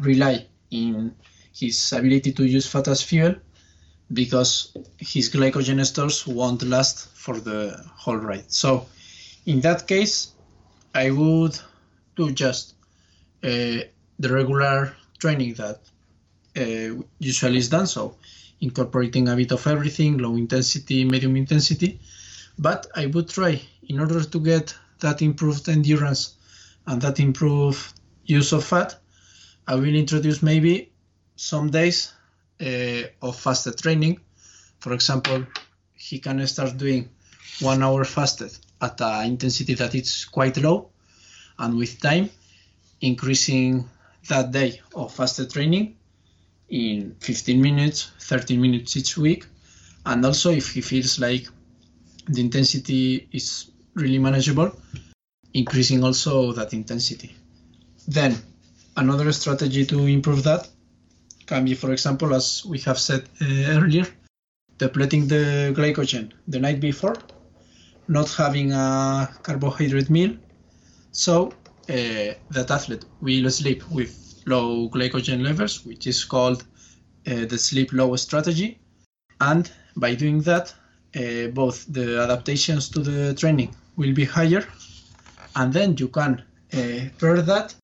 rely 0.00 0.46
in 0.70 1.14
his 1.54 1.92
ability 1.92 2.32
to 2.32 2.44
use 2.44 2.66
fat 2.66 2.88
as 2.88 3.02
fuel 3.02 3.34
because 4.12 4.76
his 4.98 5.30
glycogen 5.30 5.84
stores 5.86 6.26
won't 6.26 6.62
last 6.62 7.08
for 7.14 7.38
the 7.40 7.82
whole 7.94 8.16
ride. 8.16 8.50
So 8.50 8.86
in 9.46 9.60
that 9.60 9.86
case, 9.86 10.32
I 10.94 11.10
would 11.10 11.58
do 12.16 12.30
just 12.30 12.74
uh, 13.42 13.88
the 14.18 14.28
regular 14.28 14.94
training 15.18 15.54
that 15.54 15.80
uh, 16.56 17.02
usually 17.18 17.58
is 17.58 17.68
done. 17.68 17.86
So 17.86 18.16
incorporating 18.60 19.28
a 19.28 19.36
bit 19.36 19.52
of 19.52 19.66
everything, 19.66 20.18
low 20.18 20.36
intensity, 20.36 21.04
medium 21.04 21.36
intensity. 21.36 21.98
But 22.58 22.86
I 22.94 23.06
would 23.06 23.28
try 23.28 23.60
in 23.88 23.98
order 23.98 24.22
to 24.22 24.40
get 24.40 24.74
that 25.00 25.22
improved 25.22 25.68
endurance 25.68 26.34
and 26.86 27.00
that 27.02 27.18
improved 27.18 27.98
use 28.24 28.52
of 28.52 28.64
fat, 28.64 28.96
I 29.66 29.74
will 29.76 29.94
introduce 29.94 30.42
maybe 30.42 30.92
some 31.36 31.70
days 31.70 32.12
Uh, 32.62 33.02
of 33.22 33.34
fasted 33.36 33.76
training. 33.76 34.20
For 34.78 34.92
example, 34.92 35.44
he 35.94 36.20
can 36.20 36.46
start 36.46 36.76
doing 36.76 37.08
one 37.60 37.82
hour 37.82 38.04
fasted 38.04 38.56
at 38.80 39.00
an 39.00 39.26
intensity 39.26 39.74
that 39.74 39.96
is 39.96 40.26
quite 40.26 40.56
low 40.58 40.90
and 41.58 41.76
with 41.76 42.00
time, 42.00 42.30
increasing 43.00 43.88
that 44.28 44.52
day 44.52 44.80
of 44.94 45.12
fasted 45.12 45.50
training 45.50 45.96
in 46.68 47.16
15 47.18 47.60
minutes, 47.60 48.12
30 48.20 48.56
minutes 48.58 48.96
each 48.96 49.16
week. 49.16 49.44
And 50.06 50.24
also, 50.24 50.52
if 50.52 50.72
he 50.72 50.82
feels 50.82 51.18
like 51.18 51.48
the 52.28 52.40
intensity 52.42 53.28
is 53.32 53.72
really 53.94 54.20
manageable, 54.20 54.70
increasing 55.52 56.04
also 56.04 56.52
that 56.52 56.72
intensity. 56.74 57.34
Then, 58.06 58.36
another 58.96 59.32
strategy 59.32 59.84
to 59.86 60.06
improve 60.06 60.44
that 60.44 60.68
can 61.52 61.64
be, 61.66 61.74
for 61.74 61.92
example, 61.92 62.34
as 62.34 62.64
we 62.64 62.78
have 62.78 62.98
said 62.98 63.22
uh, 63.42 63.44
earlier, 63.76 64.06
depleting 64.78 65.28
the 65.28 65.74
glycogen 65.76 66.32
the 66.48 66.58
night 66.58 66.80
before, 66.80 67.16
not 68.08 68.28
having 68.42 68.72
a 68.72 69.28
carbohydrate 69.42 70.08
meal. 70.08 70.32
So 71.12 71.52
uh, 71.90 72.30
that 72.54 72.68
athlete 72.70 73.04
will 73.20 73.50
sleep 73.50 73.80
with 73.90 74.12
low 74.46 74.88
glycogen 74.88 75.42
levels, 75.42 75.84
which 75.84 76.06
is 76.06 76.24
called 76.24 76.64
uh, 77.26 77.44
the 77.52 77.58
sleep 77.58 77.92
low 77.92 78.16
strategy. 78.16 78.78
And 79.40 79.70
by 79.94 80.14
doing 80.14 80.40
that, 80.42 80.74
uh, 81.14 81.48
both 81.52 81.84
the 81.92 82.06
adaptations 82.24 82.88
to 82.94 83.00
the 83.00 83.34
training 83.34 83.74
will 83.96 84.14
be 84.14 84.24
higher, 84.24 84.64
and 85.54 85.70
then 85.70 85.96
you 85.98 86.08
can 86.08 86.32
uh, 86.72 87.00
pair 87.20 87.42
that 87.42 87.74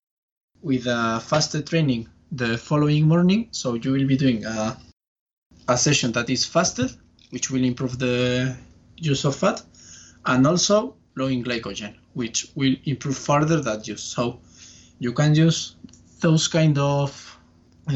with 0.63 0.87
a 0.87 1.21
faster 1.21 1.61
training 1.61 2.09
the 2.33 2.59
following 2.59 3.07
morning. 3.07 3.49
So 3.51 3.75
you 3.75 3.93
will 3.93 4.07
be 4.07 4.17
doing 4.17 4.45
a, 4.45 4.79
a 5.69 5.77
session 5.77 6.13
that 6.13 6.31
is 6.31 6.45
fasted, 6.45 6.93
which 7.31 7.51
will 7.51 7.65
improve 7.65 7.99
the 7.99 8.57
use 8.97 9.25
of 9.25 9.37
fat, 9.37 9.63
and 10.27 10.47
also 10.47 10.97
low 11.17 11.27
in 11.27 11.43
glycogen, 11.43 11.95
which 12.15 12.51
will 12.55 12.77
improve 12.85 13.17
further 13.17 13.61
that 13.61 13.87
use. 13.89 14.03
So 14.03 14.41
you 14.99 15.13
can 15.13 15.35
use 15.35 15.77
those 16.21 16.49
kind 16.49 16.79
of 16.79 17.39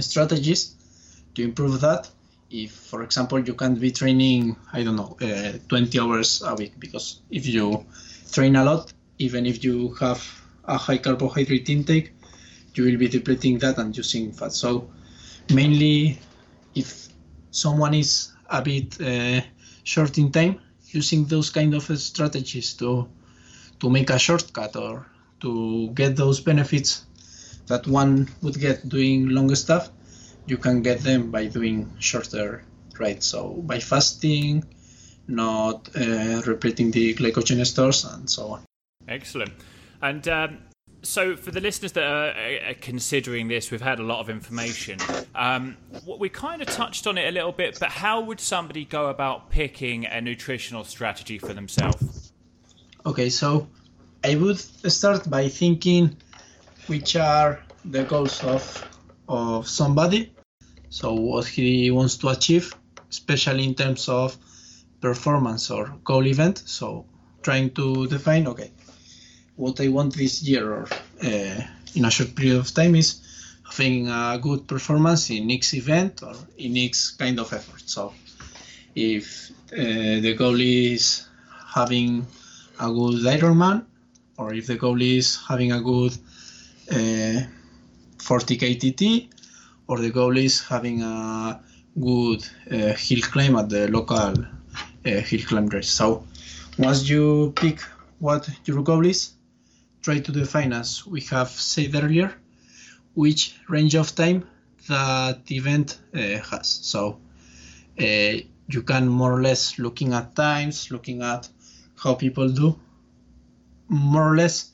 strategies 0.01 0.77
to 1.35 1.43
improve 1.43 1.81
that 1.81 2.09
if 2.51 2.73
for 2.73 3.03
example 3.03 3.39
you 3.39 3.55
can't 3.55 3.81
be 3.81 3.91
training 3.91 4.55
i 4.73 4.83
don't 4.83 4.97
know 4.97 5.17
uh, 5.23 5.53
20 5.69 5.99
hours 6.01 6.43
a 6.43 6.55
week 6.55 6.73
because 6.79 7.21
if 7.31 7.47
you 7.47 7.85
train 8.31 8.57
a 8.57 8.65
lot 8.65 8.93
even 9.19 9.47
if 9.47 9.65
you 9.65 9.95
have 9.95 10.23
a 10.65 10.77
high 10.77 10.99
carbohydrate 10.99 11.69
intake 11.69 12.13
you 12.75 12.85
will 12.85 12.97
be 12.97 13.09
depleting 13.09 13.59
that 13.59 13.79
and 13.79 13.97
using 13.97 14.33
fat 14.33 14.53
so 14.53 14.91
mainly 15.53 16.19
if 16.75 17.09
someone 17.51 17.95
is 17.95 18.33
a 18.49 18.63
bit 18.63 19.01
uh, 19.01 19.41
short 19.85 20.17
in 20.19 20.31
time 20.31 20.61
using 20.89 21.25
those 21.27 21.51
kind 21.51 21.75
of 21.75 21.85
strategies 21.99 22.75
to 22.75 23.09
to 23.81 23.91
make 23.91 24.11
a 24.11 24.19
shortcut 24.19 24.77
or 24.77 25.07
to 25.41 25.91
get 25.91 26.15
those 26.17 26.41
benefits 26.41 27.05
that 27.67 27.87
one 27.87 28.29
would 28.43 28.59
get 28.59 28.89
doing 28.89 29.29
longer 29.29 29.57
stuff, 29.57 29.91
you 30.47 30.57
can 30.57 30.83
get 30.83 31.01
them 31.01 31.31
by 31.31 31.47
doing 31.47 31.91
shorter 31.99 32.65
right. 32.99 33.23
So 33.23 33.49
by 33.49 33.79
fasting, 33.79 34.65
not 35.29 35.89
uh, 35.97 36.43
repleting 36.47 36.91
the 36.91 37.15
glycogen 37.15 37.65
stores, 37.67 38.05
and 38.05 38.29
so 38.29 38.49
on. 38.49 38.65
Excellent. 39.09 39.53
And 40.01 40.27
um, 40.29 40.59
so, 41.03 41.37
for 41.37 41.51
the 41.51 41.61
listeners 41.61 41.93
that 41.93 42.05
are, 42.05 42.71
are, 42.71 42.75
considering 42.75 43.49
this, 43.49 43.71
we've 43.71 43.83
had 43.83 43.99
a 43.99 44.03
lot 44.03 44.21
of 44.21 44.31
information. 44.31 44.99
Um, 45.35 45.77
we 46.07 46.29
kind 46.29 46.63
of 46.63 46.69
touched 46.69 47.07
on 47.07 47.19
it 47.19 47.29
a 47.29 47.33
little 47.33 47.53
bit, 47.53 47.79
but 47.81 47.91
how 47.91 48.21
would 48.21 48.41
somebody 48.41 48.85
go 48.85 49.09
about 49.09 49.51
picking 49.51 50.07
a 50.07 50.21
nutritional 50.21 50.85
strategy 50.85 51.39
for 51.39 51.53
themselves? 51.53 52.33
Okay, 53.05 53.31
so 53.31 53.69
I 54.25 54.37
would 54.37 54.59
start 54.59 55.29
by 55.29 55.49
thinking 55.49 56.17
which 56.87 57.17
are 57.17 57.61
the 57.85 58.05
goals 58.05 58.43
of 58.45 58.89
of 59.29 59.69
somebody 59.69 60.33
so 60.89 61.15
what 61.15 61.47
he 61.47 61.91
wants 61.91 62.17
to 62.17 62.29
achieve 62.29 62.75
especially 63.11 63.65
in 63.65 63.75
terms 63.75 64.09
of 64.09 64.37
performance 65.01 65.71
or 65.71 65.95
goal 66.05 66.27
event 66.27 66.63
so 66.67 67.05
trying 67.43 67.71
to 67.71 68.07
define 68.09 68.47
okay 68.47 68.71
what 69.57 69.81
i 69.81 69.89
want 69.89 70.15
this 70.15 70.43
year 70.43 70.73
or 70.73 70.87
uh, 71.23 71.61
in 71.95 72.05
a 72.05 72.11
short 72.11 72.35
period 72.35 72.59
of 72.59 72.73
time 72.73 72.95
is 72.95 73.21
having 73.65 74.09
a 74.09 74.39
good 74.41 74.67
performance 74.67 75.31
in 75.31 75.51
each 75.51 75.75
event 75.75 76.23
or 76.23 76.35
in 76.59 76.77
each 76.77 77.17
kind 77.19 77.39
of 77.39 77.53
effort 77.53 77.83
so 77.85 78.13
if 78.95 79.51
uh, 79.73 80.21
the 80.21 80.35
goal 80.35 80.61
is 80.61 81.27
having 81.75 82.27
a 82.79 82.91
good 82.91 83.23
Ironman, 83.25 83.85
or 84.37 84.53
if 84.55 84.67
the 84.67 84.77
goal 84.77 85.01
is 85.01 85.39
having 85.49 85.73
a 85.73 85.81
good 85.81 86.13
uh, 86.91 87.41
40k 88.19 88.79
TT, 88.81 89.29
or 89.89 89.99
the 89.99 90.11
goal 90.11 90.37
is 90.37 90.63
having 90.63 91.03
a 91.03 91.61
good 91.99 92.47
uh, 92.71 92.93
hill 92.95 93.23
climb 93.23 93.57
at 93.57 93.69
the 93.69 93.89
local 93.89 94.17
uh, 94.17 94.35
hill 95.05 95.41
climb 95.47 95.67
race. 95.69 95.91
So 95.91 96.25
once 96.79 97.09
you 97.09 97.53
pick 97.57 97.81
what 98.19 98.49
your 98.65 98.83
goal 98.83 99.07
is, 99.07 99.33
try 100.03 100.19
to 100.19 100.33
define, 100.33 100.73
as 100.73 101.07
we 101.07 101.21
have 101.23 101.49
said 101.49 101.95
earlier, 101.95 102.35
which 103.15 103.57
range 103.69 103.95
of 103.95 104.15
time 104.15 104.47
that 104.89 105.51
event 105.51 105.99
uh, 106.15 106.19
has. 106.19 106.69
So 106.83 107.21
uh, 108.01 108.05
you 108.69 108.83
can 108.85 109.09
more 109.09 109.33
or 109.33 109.43
less 109.43 109.79
looking 109.79 110.13
at 110.13 110.35
times, 110.35 110.91
looking 110.91 111.23
at 111.23 111.49
how 111.97 112.15
people 112.15 112.49
do, 112.49 112.79
more 113.89 114.33
or 114.33 114.37
less 114.37 114.71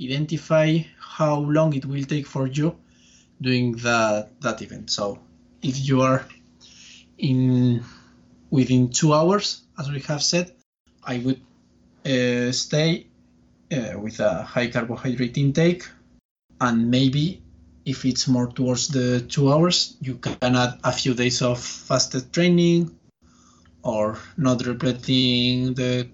identify 0.00 0.78
how 0.98 1.40
long 1.40 1.74
it 1.74 1.84
will 1.84 2.04
take 2.04 2.26
for 2.26 2.46
you 2.46 2.74
doing 3.40 3.72
that 3.78 4.40
that 4.40 4.62
event. 4.62 4.90
So 4.90 5.18
if 5.62 5.78
you 5.78 6.00
are 6.00 6.24
in 7.18 7.84
within 8.50 8.90
two 8.90 9.12
hours, 9.12 9.62
as 9.78 9.90
we 9.90 10.00
have 10.00 10.22
said, 10.22 10.52
I 11.04 11.18
would 11.18 11.40
uh, 12.06 12.52
stay 12.52 13.09
uh, 13.72 13.98
with 13.98 14.20
a 14.20 14.42
high 14.42 14.68
carbohydrate 14.68 15.38
intake, 15.38 15.88
and 16.60 16.90
maybe 16.90 17.42
if 17.84 18.04
it's 18.04 18.28
more 18.28 18.46
towards 18.48 18.88
the 18.88 19.20
two 19.22 19.52
hours, 19.52 19.96
you 20.00 20.16
can 20.16 20.56
add 20.56 20.78
a 20.84 20.92
few 20.92 21.14
days 21.14 21.42
of 21.42 21.58
fasted 21.60 22.32
training 22.32 22.94
or 23.82 24.18
not 24.36 24.64
repleting 24.66 25.74
the 25.74 26.06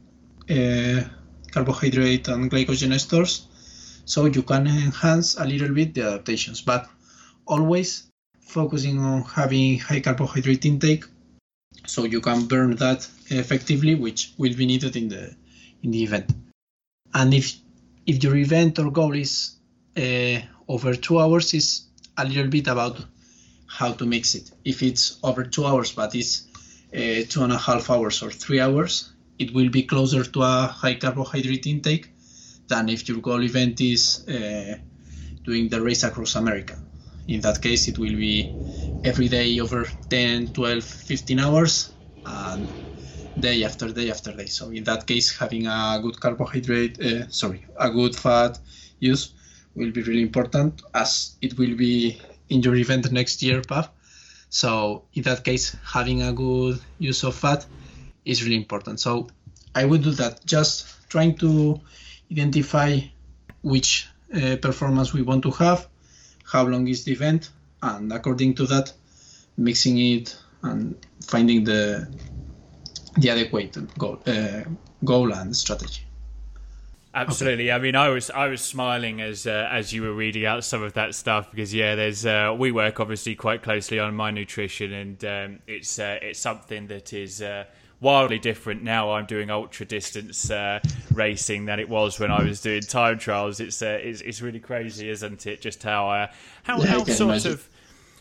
uh, 0.51 1.09
carbohydrate 1.51 2.29
and 2.29 2.51
glycogen 2.51 2.99
stores. 3.01 3.49
So 4.05 4.27
you 4.27 4.43
can 4.43 4.67
enhance 4.69 5.37
a 5.37 5.45
little 5.45 5.75
bit 5.75 5.95
the 5.95 6.03
adaptations 6.03 6.63
but 6.63 6.89
always 7.47 8.09
focusing 8.41 8.99
on 9.01 9.23
having 9.23 9.79
high 9.81 10.01
carbohydrate 10.01 10.65
intake 10.65 11.05
so 11.87 12.05
you 12.05 12.21
can 12.21 12.47
burn 12.47 12.77
that 12.77 13.09
effectively 13.29 13.95
which 13.95 14.33
will 14.39 14.55
be 14.55 14.67
needed 14.67 14.95
in 14.97 15.09
the 15.09 15.35
in 15.83 15.91
the 15.91 16.03
event 16.03 16.33
and 17.15 17.35
if 17.35 17.57
if 18.07 18.23
your 18.23 18.37
event 18.37 18.79
or 18.79 18.91
goal 18.91 19.15
is 19.15 19.57
uh, 19.97 20.39
over 20.69 20.95
two 20.95 21.19
hours 21.19 21.55
is 21.55 21.87
a 22.17 22.25
little 22.25 22.49
bit 22.49 22.67
about 22.69 22.99
how 23.67 23.93
to 23.93 24.07
mix 24.07 24.35
it 24.35 24.51
if 24.65 24.83
it's 24.83 25.19
over 25.23 25.45
two 25.45 25.65
hours 25.65 25.93
but 25.93 26.15
it's 26.15 26.47
uh, 26.95 27.23
two 27.29 27.43
and 27.43 27.53
a 27.53 27.59
half 27.59 27.91
hours 27.91 28.23
or 28.23 28.31
three 28.31 28.61
hours 28.61 29.13
it 29.39 29.53
will 29.55 29.69
be 29.69 29.83
closer 29.83 30.25
to 30.25 30.43
a 30.43 30.67
high 30.67 30.95
carbohydrate 30.95 31.67
intake 31.67 32.11
than 32.69 32.89
if 32.89 33.09
your 33.09 33.19
goal 33.19 33.43
event 33.43 33.81
is 33.81 34.27
uh, 34.29 34.77
doing 35.45 35.69
the 35.69 35.81
race 35.81 36.03
across 36.03 36.35
America. 36.35 36.77
In 37.29 37.41
that 37.41 37.61
case, 37.61 37.89
it 37.89 37.99
will 37.99 38.17
be 38.17 38.57
every 39.05 39.29
day 39.29 39.61
over 39.61 39.87
10, 40.11 40.49
12, 40.49 40.83
15 40.85 41.39
hours, 41.41 41.93
and 42.25 42.73
day 43.41 43.65
after 43.65 43.93
day 43.93 44.11
after 44.11 44.33
day. 44.33 44.47
So 44.47 44.71
in 44.71 44.85
that 44.85 45.07
case, 45.07 45.37
having 45.37 45.67
a 45.67 45.99
good 46.03 46.21
carbohydrate, 46.21 47.01
uh, 47.01 47.29
sorry, 47.29 47.67
a 47.79 47.91
good 47.91 48.17
fat 48.17 48.59
use 48.99 49.35
will 49.75 49.91
be 49.93 50.03
really 50.03 50.23
important 50.23 50.83
as 50.95 51.37
it 51.43 51.59
will 51.59 51.77
be 51.77 52.21
in 52.49 52.63
your 52.63 52.77
event 52.77 53.11
next 53.13 53.43
year, 53.43 53.63
Pav. 53.63 53.91
So 54.49 55.05
in 55.15 55.23
that 55.25 55.45
case, 55.45 55.77
having 55.85 56.23
a 56.23 56.33
good 56.33 56.81
use 56.99 57.25
of 57.25 57.35
fat 57.35 57.67
is 58.25 58.43
really 58.43 58.57
important. 58.57 59.01
So 59.01 59.29
I 59.75 59.85
would 59.85 60.03
do 60.03 60.13
that, 60.13 60.45
just 60.47 61.09
trying 61.11 61.37
to 61.39 61.81
identify 62.33 63.01
which 63.63 64.09
uh, 64.35 64.57
performance 64.63 65.13
we 65.13 65.23
want 65.23 65.43
to 65.43 65.51
have, 65.53 65.87
how 66.45 66.65
long 66.65 66.89
is 66.89 67.05
the 67.05 67.13
event, 67.13 67.51
and 67.83 68.13
according 68.13 68.55
to 68.55 68.67
that, 68.67 68.93
mixing 69.57 69.99
it 69.99 70.37
and 70.63 70.97
finding 71.21 71.65
the 71.65 72.09
the 73.19 73.31
adequate 73.31 73.77
goal, 73.99 74.21
uh, 74.27 74.63
goal 75.05 75.33
and 75.33 75.55
strategy. 75.57 76.03
Absolutely. 77.15 77.71
Okay. 77.71 77.73
I 77.73 77.79
mean, 77.79 77.97
I 77.97 78.11
was 78.11 78.29
I 78.31 78.49
was 78.49 78.61
smiling 78.61 79.23
as 79.23 79.47
uh, 79.47 79.69
as 79.73 79.91
you 79.91 80.03
were 80.03 80.13
reading 80.13 80.45
out 80.45 80.65
some 80.65 80.83
of 80.83 80.93
that 80.93 81.15
stuff 81.15 81.51
because 81.51 81.73
yeah, 81.73 81.95
there's 81.95 82.27
uh, 82.27 82.55
we 82.57 82.73
work 82.73 83.01
obviously 83.01 83.35
quite 83.35 83.63
closely 83.63 83.99
on 83.99 84.15
my 84.15 84.31
nutrition 84.31 84.93
and 84.93 85.25
um, 85.25 85.59
it's 85.67 85.99
uh, 85.99 86.19
it's 86.21 86.39
something 86.39 86.89
that 86.89 87.15
is 87.15 87.41
uh, 87.41 87.65
wildly 88.01 88.39
different 88.39 88.83
now. 88.83 89.13
I'm 89.13 89.25
doing 89.25 89.51
ultra 89.51 89.87
distance 89.87 90.51
uh, 90.51 90.81
racing 91.13 91.65
than 91.65 91.81
it 91.81 91.89
was 91.89 92.21
when 92.21 92.31
I 92.31 92.43
was 92.43 92.61
doing 92.61 92.83
time 92.83 93.19
trials. 93.19 93.61
It's 93.61 93.81
uh, 93.81 93.99
it's, 94.03 94.21
it's 94.21 94.43
really 94.43 94.61
crazy, 94.61 95.09
isn't 95.09 95.47
it? 95.47 95.63
Just 95.63 95.83
how 95.83 96.11
uh, 96.11 96.27
how, 96.65 96.79
yeah, 96.79 96.87
how 96.87 97.05
sort 97.05 97.31
imagine. 97.31 97.53
of 97.53 97.69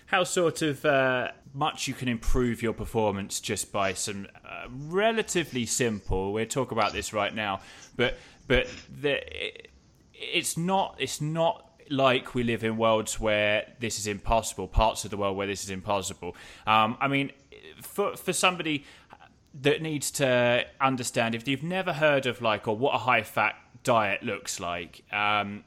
how 0.07 0.23
sort 0.23 0.61
of 0.61 0.85
uh, 0.85 1.29
much 1.53 1.87
you 1.87 1.93
can 1.93 2.07
improve 2.07 2.61
your 2.61 2.73
performance 2.73 3.39
just 3.39 3.71
by 3.71 3.93
some 3.93 4.27
uh, 4.45 4.67
relatively 4.69 5.65
simple. 5.65 6.33
We'll 6.33 6.45
talk 6.45 6.71
about 6.71 6.93
this 6.93 7.13
right 7.13 7.33
now, 7.33 7.61
but 7.95 8.17
but 8.47 8.67
the, 9.01 9.21
it, 9.45 9.69
it's 10.13 10.57
not 10.57 10.95
it's 10.99 11.21
not 11.21 11.61
like 11.89 12.33
we 12.33 12.43
live 12.43 12.63
in 12.63 12.77
worlds 12.77 13.19
where 13.19 13.73
this 13.79 13.99
is 13.99 14.07
impossible. 14.07 14.67
Parts 14.67 15.05
of 15.05 15.11
the 15.11 15.17
world 15.17 15.37
where 15.37 15.47
this 15.47 15.63
is 15.63 15.69
impossible. 15.69 16.35
Um, 16.67 16.97
I 16.99 17.07
mean, 17.07 17.31
for 17.81 18.15
for 18.15 18.33
somebody 18.33 18.85
that 19.61 19.81
needs 19.81 20.11
to 20.11 20.65
understand 20.81 21.33
if 21.33 21.47
you've 21.47 21.63
never 21.63 21.93
heard 21.93 22.25
of 22.25 22.41
like 22.41 22.67
or 22.67 22.75
what 22.75 22.93
a 22.93 22.97
high 22.97 23.23
fat 23.23 23.55
diet 23.83 24.23
looks 24.23 24.59
like. 24.59 25.03
Um, 25.13 25.63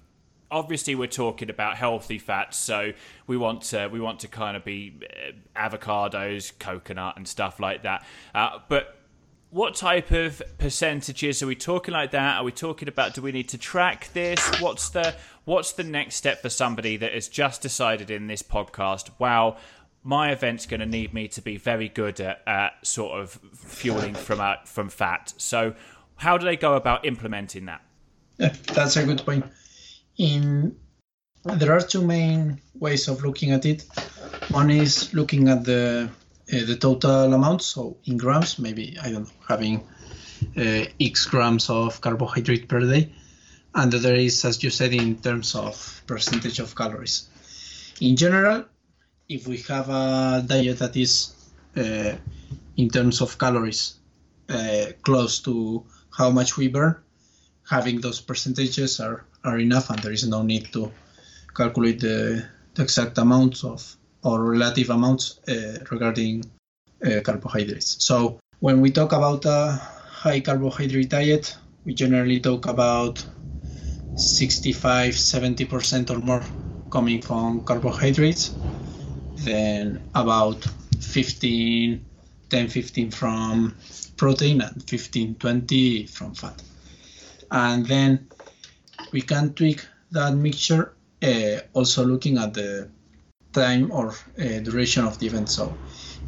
obviously 0.50 0.94
we're 0.94 1.06
talking 1.06 1.50
about 1.50 1.76
healthy 1.76 2.18
fats 2.18 2.56
so 2.56 2.92
we 3.26 3.36
want 3.36 3.62
to 3.62 3.88
we 3.88 4.00
want 4.00 4.20
to 4.20 4.28
kind 4.28 4.56
of 4.56 4.64
be 4.64 4.94
uh, 5.04 5.32
avocados 5.68 6.52
coconut 6.58 7.16
and 7.16 7.26
stuff 7.26 7.60
like 7.60 7.82
that. 7.82 8.04
Uh, 8.34 8.58
but 8.68 8.96
what 9.50 9.74
type 9.74 10.10
of 10.10 10.42
percentages 10.58 11.42
are 11.42 11.46
we 11.46 11.54
talking 11.54 11.94
like 11.94 12.10
that? 12.10 12.36
Are 12.36 12.44
we 12.44 12.52
talking 12.52 12.88
about 12.88 13.14
do 13.14 13.22
we 13.22 13.32
need 13.32 13.48
to 13.50 13.58
track 13.58 14.10
this? 14.12 14.60
What's 14.60 14.90
the 14.90 15.14
what's 15.44 15.72
the 15.72 15.84
next 15.84 16.16
step 16.16 16.42
for 16.42 16.50
somebody 16.50 16.96
that 16.96 17.12
has 17.12 17.28
just 17.28 17.62
decided 17.62 18.10
in 18.10 18.26
this 18.26 18.42
podcast 18.42 19.10
wow 19.18 19.56
my 20.04 20.30
event's 20.30 20.64
going 20.64 20.80
to 20.80 20.86
need 20.86 21.12
me 21.12 21.26
to 21.28 21.42
be 21.42 21.56
very 21.56 21.88
good 21.88 22.20
at, 22.20 22.40
at 22.46 22.86
sort 22.86 23.20
of 23.20 23.32
fueling 23.54 24.14
from 24.14 24.40
uh, 24.40 24.54
from 24.64 24.88
fat? 24.88 25.34
So 25.36 25.74
how 26.16 26.38
do 26.38 26.46
they 26.46 26.56
go 26.56 26.74
about 26.74 27.04
implementing 27.04 27.66
that? 27.66 27.82
Yeah, 28.38 28.54
that's 28.72 28.96
a 28.96 29.04
good 29.04 29.24
point 29.24 29.44
in 30.18 30.76
there 31.44 31.72
are 31.72 31.80
two 31.80 32.04
main 32.04 32.60
ways 32.74 33.08
of 33.08 33.22
looking 33.22 33.52
at 33.52 33.64
it. 33.64 33.86
One 34.50 34.70
is 34.70 35.14
looking 35.14 35.48
at 35.48 35.64
the 35.64 36.10
uh, 36.52 36.64
the 36.66 36.76
total 36.76 37.32
amount, 37.32 37.62
so 37.62 37.98
in 38.04 38.16
grams, 38.16 38.58
maybe 38.58 38.96
I 39.00 39.10
don't 39.10 39.24
know, 39.24 39.30
having 39.48 39.86
uh, 40.56 40.84
x 41.00 41.26
grams 41.26 41.70
of 41.70 42.00
carbohydrate 42.00 42.68
per 42.68 42.80
day, 42.80 43.12
and 43.74 43.92
the 43.92 43.98
other 43.98 44.14
is, 44.14 44.44
as 44.44 44.62
you 44.62 44.70
said, 44.70 44.92
in 44.92 45.16
terms 45.16 45.54
of 45.54 46.02
percentage 46.06 46.58
of 46.58 46.74
calories. 46.74 47.28
In 48.00 48.16
general, 48.16 48.64
if 49.28 49.46
we 49.46 49.58
have 49.68 49.88
a 49.90 50.42
diet 50.46 50.78
that 50.78 50.96
is 50.96 51.34
uh, 51.76 52.14
in 52.76 52.88
terms 52.88 53.20
of 53.20 53.38
calories 53.38 53.94
uh, 54.48 54.86
close 55.02 55.40
to 55.40 55.84
how 56.16 56.30
much 56.30 56.56
we 56.56 56.68
burn, 56.68 56.96
having 57.68 58.00
those 58.00 58.20
percentages 58.20 59.00
are, 59.00 59.24
are 59.44 59.58
enough 59.58 59.90
and 59.90 59.98
there 60.00 60.12
is 60.12 60.26
no 60.26 60.42
need 60.42 60.72
to 60.72 60.92
calculate 61.54 62.00
the, 62.00 62.44
the 62.74 62.82
exact 62.82 63.18
amounts 63.18 63.64
of 63.64 63.96
or 64.22 64.42
relative 64.42 64.90
amounts 64.90 65.40
uh, 65.48 65.78
regarding 65.90 66.44
uh, 67.04 67.20
carbohydrates. 67.22 68.04
So 68.04 68.40
when 68.60 68.80
we 68.80 68.90
talk 68.90 69.12
about 69.12 69.44
a 69.44 69.72
high 69.72 70.40
carbohydrate 70.40 71.08
diet, 71.08 71.56
we 71.84 71.94
generally 71.94 72.40
talk 72.40 72.66
about 72.66 73.24
65 74.16 75.14
70% 75.14 76.10
or 76.10 76.18
more 76.18 76.42
coming 76.90 77.22
from 77.22 77.60
carbohydrates, 77.62 78.54
then 79.44 80.02
about 80.14 80.66
15 81.00 82.04
10 82.50 82.68
15 82.68 83.10
from 83.10 83.76
protein 84.16 84.60
and 84.62 84.82
15 84.88 85.34
20 85.34 86.06
from 86.06 86.34
fat 86.34 86.62
and 87.50 87.86
then 87.86 88.26
we 89.12 89.22
can 89.22 89.54
tweak 89.54 89.86
that 90.10 90.34
mixture 90.34 90.94
uh, 91.22 91.60
also 91.72 92.04
looking 92.04 92.38
at 92.38 92.54
the 92.54 92.88
time 93.52 93.90
or 93.90 94.10
uh, 94.10 94.58
duration 94.60 95.04
of 95.04 95.18
the 95.18 95.26
event. 95.26 95.48
So 95.50 95.74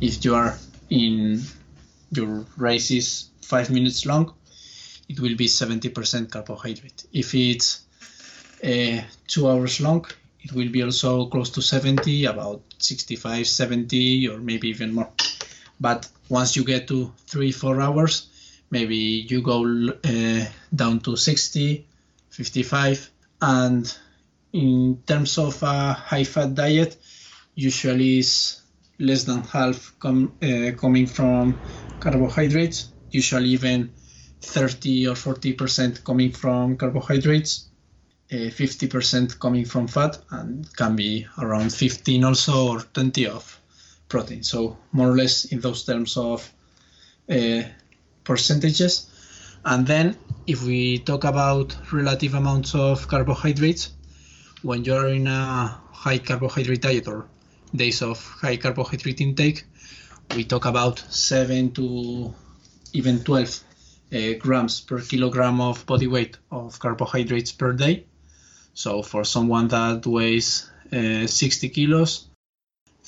if 0.00 0.24
you 0.24 0.34
are 0.34 0.56
in 0.88 1.42
your 2.12 2.44
race 2.56 2.90
is 2.90 3.30
five 3.42 3.70
minutes 3.70 4.06
long, 4.06 4.34
it 5.08 5.20
will 5.20 5.36
be 5.36 5.46
70% 5.46 6.30
carbohydrate. 6.30 7.04
If 7.12 7.34
it's 7.34 7.84
uh, 8.64 9.02
two 9.26 9.48
hours 9.48 9.80
long, 9.80 10.06
it 10.42 10.52
will 10.52 10.70
be 10.70 10.82
also 10.82 11.26
close 11.26 11.50
to 11.50 11.62
70, 11.62 12.24
about 12.24 12.62
65, 12.78 13.46
70, 13.46 14.28
or 14.28 14.38
maybe 14.38 14.68
even 14.68 14.94
more. 14.94 15.10
But 15.78 16.08
once 16.28 16.56
you 16.56 16.64
get 16.64 16.88
to 16.88 17.12
three, 17.26 17.52
four 17.52 17.80
hours, 17.80 18.28
maybe 18.70 18.96
you 18.96 19.42
go 19.42 19.64
uh, 20.04 20.46
down 20.74 21.00
to 21.00 21.16
60 21.16 21.86
55 22.30 23.10
and 23.40 23.96
in 24.52 25.02
terms 25.06 25.38
of 25.38 25.62
a 25.62 25.92
high 25.92 26.24
fat 26.24 26.54
diet 26.54 26.96
usually 27.54 28.18
is 28.18 28.62
less 28.98 29.24
than 29.24 29.42
half 29.42 29.94
com- 29.98 30.36
uh, 30.42 30.72
coming 30.76 31.06
from 31.06 31.60
carbohydrates 31.98 32.92
usually 33.10 33.50
even 33.50 33.92
30 34.42 35.08
or 35.08 35.14
40 35.14 35.52
percent 35.54 36.04
coming 36.04 36.32
from 36.32 36.76
carbohydrates 36.76 37.68
uh, 38.32 38.50
50 38.50 38.86
percent 38.88 39.38
coming 39.38 39.64
from 39.64 39.86
fat 39.86 40.18
and 40.30 40.74
can 40.76 40.96
be 40.96 41.26
around 41.38 41.72
15 41.72 42.24
also 42.24 42.72
or 42.72 42.80
20 42.80 43.26
of 43.26 43.60
protein 44.08 44.42
so 44.42 44.78
more 44.92 45.10
or 45.10 45.16
less 45.16 45.46
in 45.46 45.60
those 45.60 45.84
terms 45.84 46.16
of 46.16 46.52
uh, 47.30 47.62
percentages. 48.24 49.09
And 49.64 49.86
then 49.86 50.16
if 50.46 50.62
we 50.62 50.98
talk 50.98 51.24
about 51.24 51.76
relative 51.92 52.34
amounts 52.34 52.74
of 52.74 53.06
carbohydrates, 53.08 53.90
when 54.62 54.84
you're 54.84 55.08
in 55.08 55.26
a 55.26 55.80
high 55.92 56.18
carbohydrate 56.18 56.82
diet 56.82 57.08
or 57.08 57.26
days 57.74 58.02
of 58.02 58.24
high 58.24 58.56
carbohydrate 58.56 59.20
intake, 59.20 59.64
we 60.34 60.44
talk 60.44 60.64
about 60.64 60.98
7 60.98 61.72
to 61.72 62.34
even 62.92 63.22
12 63.22 63.64
uh, 64.12 64.32
grams 64.38 64.80
per 64.80 65.00
kilogram 65.00 65.60
of 65.60 65.84
body 65.86 66.06
weight 66.06 66.38
of 66.50 66.78
carbohydrates 66.78 67.52
per 67.52 67.72
day. 67.72 68.06
So 68.74 69.02
for 69.02 69.24
someone 69.24 69.68
that 69.68 70.06
weighs 70.06 70.70
uh, 70.92 71.26
60 71.26 71.68
kilos, 71.68 72.26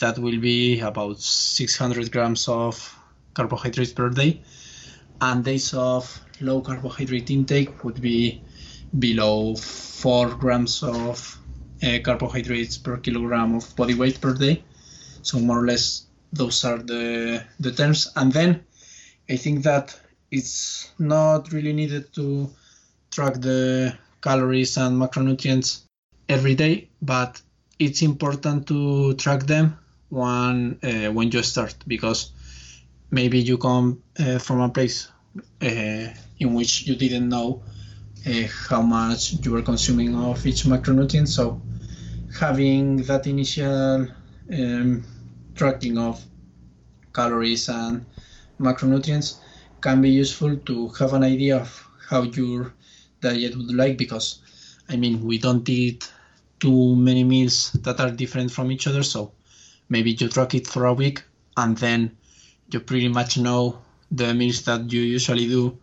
that 0.01 0.19
will 0.19 0.39
be 0.39 0.81
about 0.81 1.21
600 1.21 2.13
grams 2.13 2.49
of 2.49 2.99
carbohydrates 3.35 3.93
per 3.93 4.11
day 4.11 4.43
and 5.23 5.45
days 5.45 5.73
of 5.73 6.21
low 6.41 6.61
carbohydrate 6.61 7.31
intake 7.31 7.85
would 7.85 8.01
be 8.03 8.43
below 8.99 9.55
4 9.55 10.35
grams 10.35 10.83
of 10.83 11.39
uh, 11.83 11.99
carbohydrates 12.03 12.77
per 12.79 12.97
kilogram 12.97 13.55
of 13.55 13.75
body 13.77 13.95
weight 13.95 14.21
per 14.21 14.35
day. 14.35 14.65
So 15.23 15.39
more 15.39 15.63
or 15.63 15.67
less 15.67 16.07
those 16.33 16.65
are 16.65 16.79
the 16.79 17.45
the 17.61 17.71
terms. 17.71 18.11
And 18.17 18.33
then 18.33 18.65
I 19.31 19.37
think 19.37 19.63
that 19.63 19.99
it's 20.33 20.91
not 20.99 21.53
really 21.53 21.73
needed 21.73 22.13
to 22.15 22.51
track 23.13 23.35
the 23.35 23.97
calories 24.23 24.77
and 24.77 25.01
macronutrients 25.01 25.83
every 26.29 26.57
day, 26.57 26.89
but 27.01 27.41
it's 27.79 28.03
important 28.03 28.67
to 28.69 29.15
track 29.15 29.47
them 29.47 29.79
when 30.09 30.79
uh, 30.83 31.13
when 31.13 31.31
you 31.31 31.43
start 31.43 31.77
because 31.87 32.33
maybe 33.13 33.39
you 33.39 33.57
come 33.57 34.03
uh, 34.19 34.39
from 34.39 34.61
a 34.61 34.69
place 34.69 35.12
in 35.61 36.55
which 36.55 36.87
you 36.87 36.97
didn't 36.97 37.29
know 37.29 37.63
uh, 38.27 38.47
how 38.69 38.83
much 38.83 39.35
you 39.45 39.53
were 39.53 39.63
consuming 39.63 40.15
of 40.15 40.45
each 40.47 40.65
macronutrient. 40.65 41.29
So 41.29 41.61
having 42.39 43.03
that 43.03 43.27
initial 43.27 44.09
um, 44.53 45.05
tracking 45.55 45.99
of 45.99 46.23
calories 47.15 47.69
and 47.69 48.07
macronutrients 48.59 49.39
can 49.81 50.01
be 50.01 50.11
useful 50.11 50.57
to 50.57 50.89
have 50.89 51.13
an 51.13 51.25
idea 51.25 51.59
of 51.59 51.89
how 52.09 52.23
your 52.23 52.73
diet 53.21 53.57
would 53.57 53.75
like 53.75 53.97
because 53.97 54.41
I 54.89 54.97
mean 54.97 55.25
we 55.25 55.39
don't 55.39 55.69
eat 55.69 56.11
too 56.61 56.97
many 56.97 57.25
meals 57.25 57.73
that 57.73 58.01
are 58.01 58.11
different 58.11 58.51
from 58.51 58.71
each 58.71 58.87
other 58.87 59.03
so 59.03 59.33
maybe 59.89 60.13
you 60.13 60.29
track 60.29 60.55
it 60.55 60.67
for 60.67 60.87
a 60.87 60.95
week 60.95 61.25
and 61.57 61.77
then 61.77 62.17
you 62.71 62.81
pretty 62.81 63.09
much 63.09 63.39
know 63.39 63.79
the 64.13 64.35
meals 64.35 64.63
that 64.63 64.93
you 64.93 65.01
usually 65.01 65.49
do, 65.49 65.79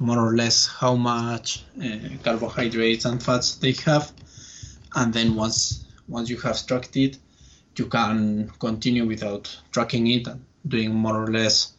more 0.00 0.18
or 0.18 0.36
less 0.36 0.66
how 0.66 0.94
much 0.94 1.64
uh, 1.82 1.96
carbohydrates 2.22 3.04
and 3.04 3.22
fats 3.22 3.56
they 3.56 3.72
have, 3.84 4.12
and 4.96 5.14
then 5.14 5.34
once 5.34 5.86
once 6.08 6.28
you 6.28 6.36
have 6.38 6.66
tracked 6.66 6.96
it, 6.96 7.18
you 7.76 7.86
can 7.86 8.50
continue 8.58 9.06
without 9.06 9.54
tracking 9.70 10.06
it 10.08 10.26
and 10.26 10.44
doing 10.66 10.94
more 10.94 11.22
or 11.22 11.28
less 11.28 11.72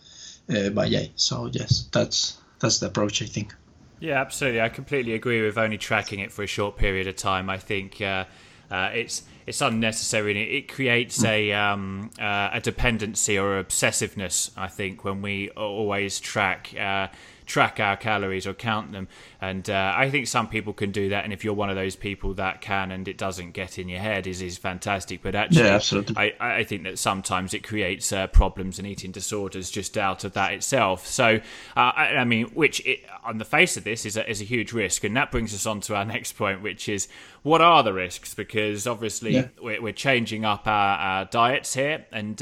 uh, 0.50 0.70
by 0.70 0.86
eye. 0.86 1.12
So 1.16 1.50
yes, 1.52 1.90
that's 1.92 2.38
that's 2.60 2.80
the 2.80 2.88
approach 2.88 3.22
I 3.22 3.26
think. 3.26 3.54
Yeah, 4.00 4.22
absolutely. 4.22 4.62
I 4.62 4.70
completely 4.70 5.14
agree 5.14 5.42
with 5.42 5.58
only 5.58 5.78
tracking 5.78 6.20
it 6.20 6.32
for 6.32 6.44
a 6.44 6.48
short 6.48 6.78
period 6.78 7.08
of 7.08 7.16
time. 7.16 7.50
I 7.50 7.58
think. 7.58 8.02
Uh, 8.02 8.26
uh, 8.72 8.92
it's 8.94 9.24
it's 9.50 9.62
unnecessary 9.62 10.32
and 10.32 10.40
it, 10.40 10.52
it 10.54 10.68
creates 10.68 11.24
a 11.26 11.52
um, 11.52 12.12
uh, 12.20 12.52
a 12.54 12.62
dependency 12.62 13.38
or 13.38 13.62
obsessiveness. 13.62 14.52
I 14.56 14.68
think 14.68 15.04
when 15.04 15.24
we 15.24 15.50
always 15.50 16.20
track 16.20 16.74
uh, 16.80 17.08
track 17.50 17.80
our 17.80 17.98
calories 17.98 18.46
or 18.46 18.54
count 18.54 18.92
them. 18.92 19.08
And 19.42 19.70
uh, 19.70 19.94
I 19.96 20.10
think 20.10 20.28
some 20.28 20.48
people 20.48 20.72
can 20.72 20.92
do 20.92 21.10
that. 21.10 21.24
And 21.24 21.34
if 21.34 21.44
you're 21.44 21.54
one 21.54 21.70
of 21.70 21.76
those 21.76 21.96
people 21.96 22.36
that 22.36 22.62
can 22.62 22.92
and 22.92 23.08
it 23.08 23.18
doesn't 23.18 23.52
get 23.52 23.80
in 23.80 23.90
your 23.90 24.00
head, 24.00 24.28
is 24.28 24.42
is 24.42 24.58
fantastic. 24.58 25.22
But 25.22 25.36
actually, 25.36 25.64
yeah, 25.64 25.76
absolutely. 25.76 26.16
I, 26.16 26.60
I 26.60 26.64
think 26.64 26.84
that 26.84 27.00
sometimes 27.00 27.54
it 27.54 27.64
creates 27.64 28.14
uh, 28.14 28.28
problems 28.28 28.78
and 28.78 28.88
eating 28.88 29.12
disorders 29.12 29.72
just 29.72 29.98
out 29.98 30.24
of 30.24 30.34
that 30.34 30.54
itself. 30.54 31.08
So, 31.08 31.40
uh, 31.76 31.92
I, 31.96 32.18
I, 32.18 32.24
mean, 32.24 32.46
which 32.48 32.86
it, 32.86 33.02
on 33.24 33.40
the 33.40 33.46
face 33.46 33.76
of 33.78 33.84
this 33.84 34.06
is 34.06 34.16
a, 34.16 34.30
is 34.30 34.42
a 34.42 34.46
huge 34.46 34.72
risk. 34.72 35.04
And 35.04 35.18
that 35.18 35.32
brings 35.32 35.54
us 35.54 35.66
on 35.66 35.82
to 35.82 35.96
our 35.96 36.06
next 36.16 36.34
point, 36.34 36.62
which 36.62 36.88
is 36.88 37.08
what 37.42 37.62
are 37.62 37.84
the 37.84 37.94
risks? 37.94 38.34
Because 38.36 38.86
obviously 38.86 39.36
yeah. 39.36 39.48
we're, 39.62 39.82
we're, 39.82 39.94
changing 39.94 40.46
up 40.46 40.68
our, 40.68 40.98
our 40.98 41.26
diets 41.26 41.74
here, 41.74 42.06
and 42.12 42.42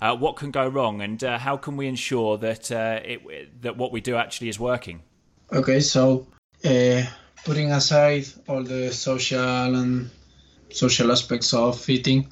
uh, 0.00 0.16
what 0.16 0.36
can 0.36 0.50
go 0.50 0.68
wrong, 0.68 1.00
and 1.00 1.22
uh, 1.22 1.38
how 1.38 1.56
can 1.56 1.76
we 1.76 1.86
ensure 1.86 2.38
that 2.38 2.70
uh, 2.70 3.00
it, 3.04 3.62
that 3.62 3.76
what 3.76 3.92
we 3.92 4.00
do 4.00 4.16
actually 4.16 4.48
is 4.48 4.58
working? 4.58 5.02
Okay, 5.52 5.80
so 5.80 6.26
uh, 6.64 7.02
putting 7.44 7.72
aside 7.72 8.26
all 8.48 8.62
the 8.62 8.92
social 8.92 9.74
and 9.74 10.10
social 10.70 11.12
aspects 11.12 11.54
of 11.54 11.88
eating, 11.88 12.28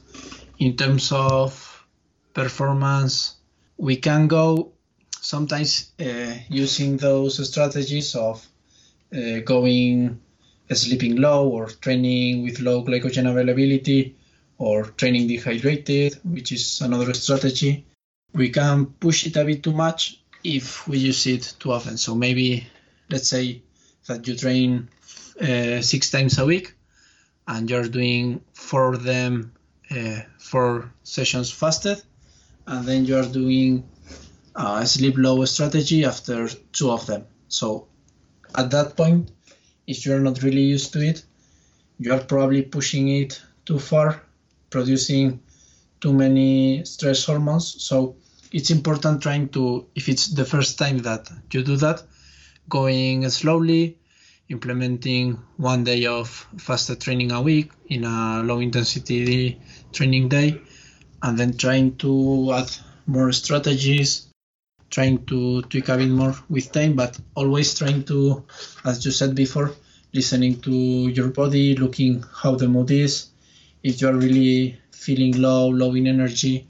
in 0.59 0.77
terms 0.77 1.13
of 1.13 1.87
performance, 2.33 3.37
we 3.77 3.97
can 3.97 4.27
go 4.29 4.73
sometimes 5.21 5.93
uh, 6.01 6.35
using 6.49 6.97
those 6.97 7.49
strategies 7.49 8.15
of 8.15 8.47
going 9.45 10.21
sleeping 10.73 11.17
low 11.17 11.49
or 11.49 11.67
training 11.67 12.43
with 12.43 12.59
low 12.59 12.83
glycogen 12.83 13.31
availability 13.31 14.17
or 14.59 14.85
training 14.85 15.29
dehydrated, 15.29 16.19
which 16.25 16.53
is 16.53 16.81
another 16.81 17.13
strategy. 17.15 17.87
We 18.33 18.51
can 18.51 18.87
push 18.87 19.27
it 19.27 19.37
a 19.37 19.45
bit 19.45 19.63
too 19.63 19.73
much 19.73 20.21
if 20.43 20.87
we 20.87 20.99
use 20.99 21.27
it 21.27 21.55
too 21.59 21.73
often. 21.73 21.97
So 21.99 22.15
maybe 22.15 22.67
let's 23.11 23.29
say 23.29 23.63
that 24.07 24.27
you 24.27 24.37
train 24.37 24.89
uh, 25.41 25.81
six 25.81 26.11
times 26.11 26.39
a 26.39 26.45
week 26.45 26.75
and 27.47 27.69
you're 27.69 27.89
doing 27.89 28.41
four 28.53 28.95
of 28.95 29.03
them, 29.03 29.53
uh, 29.91 30.21
four 30.39 30.93
sessions 31.03 31.51
fasted, 31.51 32.03
and 32.67 32.87
then 32.87 33.05
you're 33.05 33.27
doing 33.27 33.89
a 34.55 34.87
sleep 34.87 35.15
low 35.17 35.45
strategy 35.45 36.05
after 36.05 36.49
two 36.73 36.91
of 36.91 37.07
them. 37.07 37.27
So 37.49 37.89
at 38.55 38.71
that 38.71 38.97
point, 38.97 39.31
if 39.87 40.07
you're 40.07 40.21
not 40.21 40.43
really 40.43 40.63
used 40.63 40.93
to 40.95 41.01
it, 41.01 41.25
you 41.99 42.13
are 42.13 42.21
probably 42.21 42.63
pushing 42.63 43.09
it 43.09 43.41
too 43.67 43.79
far, 43.79 44.23
producing 44.75 45.41
too 46.01 46.13
many 46.13 46.85
stress 46.85 47.25
hormones. 47.25 47.67
So 47.89 48.17
it's 48.51 48.71
important 48.71 49.23
trying 49.23 49.47
to, 49.51 49.87
if 49.95 50.09
it's 50.09 50.27
the 50.41 50.45
first 50.45 50.79
time 50.79 50.99
that 51.09 51.31
you 51.53 51.63
do 51.63 51.77
that, 51.77 52.03
going 52.69 53.29
slowly, 53.31 53.97
implementing 54.49 55.39
one 55.57 55.85
day 55.85 56.07
of 56.07 56.27
fasted 56.59 57.01
training 57.01 57.31
a 57.31 57.41
week 57.41 57.71
in 57.87 58.03
a 58.05 58.43
low 58.43 58.59
intensity 58.59 59.61
training 59.93 60.29
day, 60.29 60.61
and 61.23 61.39
then 61.39 61.57
trying 61.57 61.97
to 61.99 62.53
add 62.53 62.71
more 63.07 63.31
strategies 63.33 64.27
trying 64.91 65.25
to 65.27 65.63
tweak 65.63 65.89
a 65.89 65.97
bit 65.97 66.09
more 66.09 66.35
with 66.49 66.71
time, 66.71 66.95
but 66.95 67.19
always 67.35 67.75
trying 67.75 68.05
to, 68.05 68.45
as 68.85 69.05
you 69.05 69.11
said 69.11 69.35
before, 69.35 69.73
listening 70.13 70.61
to 70.61 70.71
your 70.71 71.29
body, 71.29 71.75
looking 71.77 72.25
how 72.43 72.55
the 72.55 72.69
mood 72.69 72.91
is. 72.91 73.34
If 73.85 74.01
you're 74.01 74.17
really 74.17 74.81
feeling 74.93 75.39
low, 75.41 75.69
low 75.69 75.95
in 75.95 76.07
energy, 76.07 76.67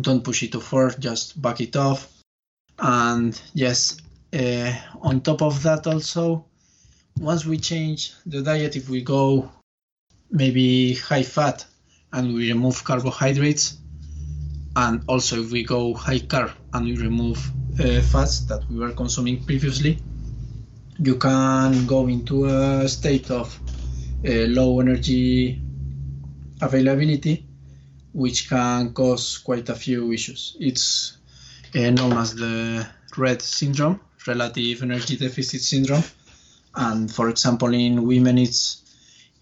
don't 0.00 0.22
push 0.22 0.44
it 0.44 0.52
too 0.52 0.60
far, 0.60 0.90
just 0.90 1.42
back 1.42 1.60
it 1.60 1.74
off. 1.74 2.08
And 2.78 3.40
yes, 3.52 3.96
uh, 4.32 4.72
on 5.02 5.22
top 5.22 5.42
of 5.42 5.60
that, 5.64 5.88
also, 5.88 6.44
once 7.18 7.44
we 7.44 7.58
change 7.58 8.12
the 8.26 8.42
diet, 8.42 8.76
if 8.76 8.88
we 8.88 9.02
go 9.02 9.50
maybe 10.30 10.94
high 10.94 11.24
fat 11.24 11.66
and 12.12 12.32
we 12.32 12.52
remove 12.52 12.84
carbohydrates, 12.84 13.78
and 14.76 15.02
also 15.08 15.42
if 15.42 15.50
we 15.50 15.64
go 15.64 15.94
high 15.94 16.20
carb 16.20 16.52
and 16.74 16.84
we 16.84 16.96
remove 16.96 17.50
uh, 17.80 18.00
fats 18.02 18.40
that 18.40 18.62
we 18.70 18.78
were 18.78 18.92
consuming 18.92 19.42
previously, 19.42 19.98
you 21.00 21.16
can 21.16 21.86
go 21.86 22.06
into 22.06 22.44
a 22.44 22.88
state 22.88 23.32
of 23.32 23.58
uh, 24.24 24.46
low 24.46 24.78
energy 24.78 25.60
availability, 26.60 27.46
which 28.12 28.48
can 28.48 28.92
cause 28.92 29.38
quite 29.38 29.68
a 29.68 29.74
few 29.74 30.12
issues. 30.12 30.56
It's 30.60 31.16
uh, 31.74 31.90
known 31.90 32.12
as 32.14 32.34
the 32.34 32.86
RED 33.16 33.42
syndrome, 33.42 34.00
relative 34.26 34.82
energy 34.82 35.16
deficit 35.16 35.60
syndrome, 35.60 36.04
and 36.74 37.12
for 37.12 37.28
example, 37.28 37.72
in 37.74 38.06
women, 38.06 38.38
it's 38.38 38.82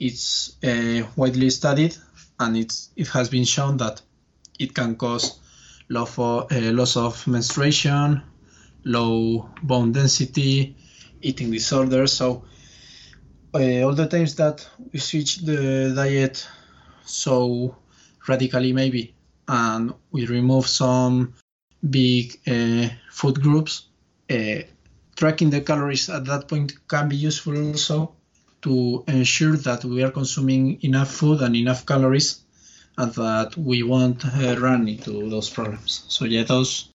it's 0.00 0.56
uh, 0.64 1.06
widely 1.16 1.50
studied, 1.50 1.96
and 2.38 2.56
it's 2.56 2.90
it 2.96 3.08
has 3.08 3.28
been 3.28 3.44
shown 3.44 3.76
that 3.78 4.00
it 4.58 4.74
can 4.74 4.96
cause 4.96 5.38
loss 5.88 6.18
of, 6.18 6.52
uh, 6.52 6.72
loss 6.72 6.96
of 6.96 7.26
menstruation, 7.26 8.22
low 8.84 9.50
bone 9.62 9.92
density, 9.92 10.76
eating 11.22 11.50
disorders. 11.50 12.12
So 12.12 12.44
uh, 13.54 13.82
all 13.82 13.94
the 13.94 14.06
times 14.06 14.34
that 14.36 14.66
we 14.92 14.98
switch 14.98 15.38
the 15.38 15.92
diet 15.94 16.46
so 17.04 17.76
radically 18.28 18.72
maybe 18.72 19.14
and 19.48 19.92
we 20.10 20.26
remove 20.26 20.66
some 20.66 21.34
big 21.88 22.40
uh, 22.46 22.88
food 23.10 23.42
groups, 23.42 23.86
uh, 24.30 24.62
tracking 25.16 25.50
the 25.50 25.60
calories 25.60 26.08
at 26.08 26.24
that 26.24 26.48
point 26.48 26.88
can 26.88 27.08
be 27.08 27.16
useful 27.16 27.56
also 27.68 28.14
to 28.62 29.04
ensure 29.06 29.56
that 29.56 29.84
we 29.84 30.02
are 30.02 30.10
consuming 30.10 30.82
enough 30.82 31.10
food 31.10 31.42
and 31.42 31.54
enough 31.54 31.84
calories 31.84 32.40
and 32.96 33.12
that 33.14 33.56
we 33.56 33.82
won't 33.82 34.24
uh, 34.24 34.56
run 34.58 34.88
into 34.88 35.28
those 35.28 35.50
problems. 35.50 36.04
So 36.08 36.24
yeah, 36.24 36.44
those 36.44 36.90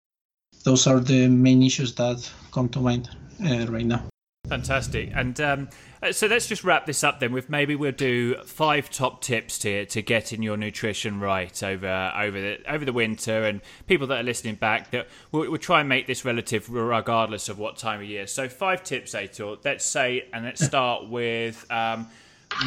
those 0.64 0.88
are 0.88 0.99
the 0.99 1.28
main 1.28 1.64
issues 1.64 1.95
that 1.95 2.30
come 2.51 2.70
to 2.70 2.80
mind 2.80 3.10
uh, 3.43 3.66
right 3.68 3.86
now. 3.86 4.08
Fantastic. 4.47 5.11
And 5.13 5.39
um, 5.41 5.69
uh, 6.03 6.11
so 6.11 6.27
let's 6.27 6.47
just 6.47 6.63
wrap 6.63 6.85
this 6.85 7.03
up 7.03 7.19
then 7.19 7.31
with 7.31 7.49
maybe 7.49 7.75
we'll 7.75 7.91
do 7.91 8.35
five 8.45 8.89
top 8.89 9.21
tips 9.21 9.57
to 9.59 9.85
to 9.87 10.01
getting 10.01 10.43
your 10.43 10.55
nutrition 10.55 11.19
right 11.19 11.63
over 11.63 12.13
over 12.15 12.39
the 12.39 12.71
over 12.71 12.85
the 12.85 12.93
winter 12.93 13.43
and 13.43 13.61
people 13.87 14.07
that 14.07 14.19
are 14.19 14.23
listening 14.23 14.55
back 14.55 14.91
that 14.91 15.07
we'll, 15.31 15.49
we'll 15.49 15.57
try 15.57 15.79
and 15.79 15.89
make 15.89 16.05
this 16.05 16.23
relative 16.23 16.69
regardless 16.69 17.49
of 17.49 17.57
what 17.57 17.77
time 17.77 18.01
of 18.01 18.07
year. 18.07 18.27
So 18.27 18.47
five 18.47 18.83
tips, 18.83 19.13
Aitor. 19.13 19.57
Let's 19.63 19.85
say 19.85 20.27
and 20.31 20.45
let's 20.45 20.63
start 20.63 21.09
with 21.09 21.65
um, 21.71 22.07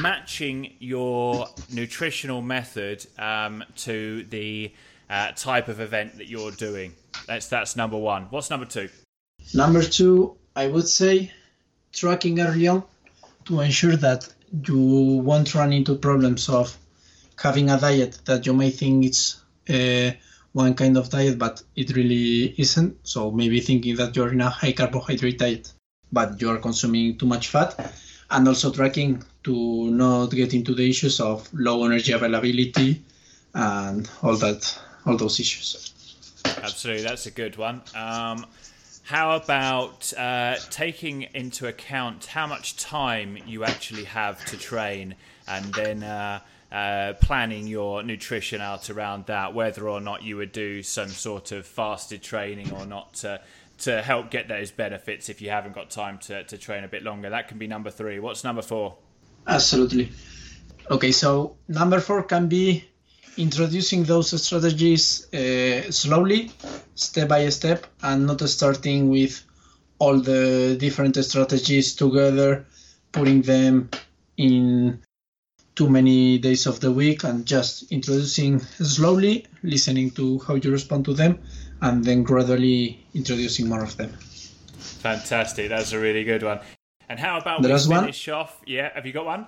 matching 0.00 0.74
your 0.80 1.48
nutritional 1.72 2.42
method 2.42 3.06
um, 3.18 3.64
to 3.76 4.24
the 4.24 4.72
uh, 5.08 5.32
type 5.32 5.68
of 5.68 5.80
event 5.80 6.18
that 6.18 6.26
you're 6.26 6.50
doing. 6.50 6.94
That's 7.26 7.48
that's 7.48 7.76
number 7.76 7.96
one. 7.96 8.24
What's 8.30 8.50
number 8.50 8.66
two? 8.66 8.88
Number 9.54 9.82
two, 9.82 10.36
I 10.54 10.66
would 10.66 10.88
say 10.88 11.32
tracking 11.98 12.40
early 12.40 12.68
on 12.68 12.82
to 13.46 13.60
ensure 13.60 13.96
that 13.96 14.28
you 14.66 14.78
won't 14.78 15.54
run 15.54 15.72
into 15.72 15.94
problems 15.96 16.48
of 16.48 16.76
having 17.36 17.70
a 17.70 17.78
diet 17.78 18.18
that 18.24 18.46
you 18.46 18.52
may 18.52 18.70
think 18.70 19.04
it's 19.04 19.42
uh, 19.68 20.10
one 20.52 20.74
kind 20.74 20.96
of 20.96 21.10
diet, 21.10 21.38
but 21.38 21.62
it 21.76 21.94
really 21.94 22.54
isn't. 22.58 22.96
So 23.06 23.30
maybe 23.30 23.60
thinking 23.60 23.96
that 23.96 24.16
you're 24.16 24.32
in 24.32 24.40
a 24.40 24.50
high 24.50 24.72
carbohydrate 24.72 25.38
diet, 25.38 25.72
but 26.10 26.40
you're 26.40 26.58
consuming 26.58 27.18
too 27.18 27.26
much 27.26 27.48
fat, 27.48 27.92
and 28.30 28.48
also 28.48 28.72
tracking 28.72 29.22
to 29.44 29.90
not 29.90 30.26
get 30.30 30.54
into 30.54 30.74
the 30.74 30.88
issues 30.88 31.20
of 31.20 31.48
low 31.52 31.84
energy 31.84 32.12
availability 32.12 33.02
and 33.54 34.10
all 34.22 34.36
that, 34.36 34.78
all 35.06 35.16
those 35.16 35.40
issues. 35.40 35.92
Absolutely, 36.44 37.02
that's 37.02 37.26
a 37.26 37.30
good 37.30 37.56
one. 37.56 37.82
Um, 37.94 38.46
how 39.08 39.34
about 39.34 40.12
uh, 40.18 40.56
taking 40.68 41.22
into 41.32 41.66
account 41.66 42.26
how 42.26 42.46
much 42.46 42.76
time 42.76 43.38
you 43.46 43.64
actually 43.64 44.04
have 44.04 44.44
to 44.44 44.58
train 44.58 45.14
and 45.46 45.64
then 45.72 46.02
uh, 46.02 46.38
uh, 46.70 47.14
planning 47.14 47.66
your 47.66 48.02
nutrition 48.02 48.60
out 48.60 48.90
around 48.90 49.24
that, 49.24 49.54
whether 49.54 49.88
or 49.88 50.02
not 50.02 50.22
you 50.22 50.36
would 50.36 50.52
do 50.52 50.82
some 50.82 51.08
sort 51.08 51.52
of 51.52 51.66
fasted 51.66 52.22
training 52.22 52.70
or 52.70 52.84
not 52.84 53.14
to, 53.14 53.40
to 53.78 54.02
help 54.02 54.30
get 54.30 54.46
those 54.46 54.70
benefits 54.70 55.30
if 55.30 55.40
you 55.40 55.48
haven't 55.48 55.74
got 55.74 55.88
time 55.88 56.18
to, 56.18 56.44
to 56.44 56.58
train 56.58 56.84
a 56.84 56.88
bit 56.88 57.02
longer? 57.02 57.30
That 57.30 57.48
can 57.48 57.56
be 57.56 57.66
number 57.66 57.88
three. 57.88 58.18
What's 58.18 58.44
number 58.44 58.60
four? 58.60 58.94
Absolutely. 59.46 60.12
Okay, 60.90 61.12
so 61.12 61.56
number 61.66 62.00
four 62.00 62.24
can 62.24 62.46
be 62.46 62.84
introducing 63.36 64.04
those 64.04 64.40
strategies 64.42 65.32
uh, 65.34 65.90
slowly, 65.90 66.50
step 66.94 67.28
by 67.28 67.48
step, 67.48 67.86
and 68.02 68.26
not 68.26 68.40
starting 68.48 69.10
with 69.10 69.42
all 69.98 70.18
the 70.18 70.76
different 70.78 71.16
strategies 71.24 71.94
together, 71.94 72.66
putting 73.12 73.42
them 73.42 73.90
in 74.36 75.00
too 75.74 75.88
many 75.88 76.38
days 76.38 76.66
of 76.66 76.80
the 76.80 76.90
week 76.90 77.24
and 77.24 77.46
just 77.46 77.90
introducing 77.92 78.58
slowly, 78.60 79.46
listening 79.62 80.10
to 80.10 80.38
how 80.40 80.54
you 80.54 80.70
respond 80.70 81.04
to 81.04 81.14
them, 81.14 81.38
and 81.82 82.04
then 82.04 82.22
gradually 82.22 83.04
introducing 83.14 83.68
more 83.68 83.82
of 83.82 83.96
them. 83.96 84.10
Fantastic. 84.78 85.68
That's 85.68 85.92
a 85.92 85.98
really 85.98 86.24
good 86.24 86.42
one. 86.42 86.60
And 87.08 87.18
how 87.18 87.38
about 87.38 87.62
there 87.62 87.72
we 87.72 87.78
finish 87.78 88.26
one? 88.26 88.36
off? 88.36 88.60
Yeah, 88.66 88.90
have 88.94 89.06
you 89.06 89.12
got 89.12 89.24
one? 89.24 89.46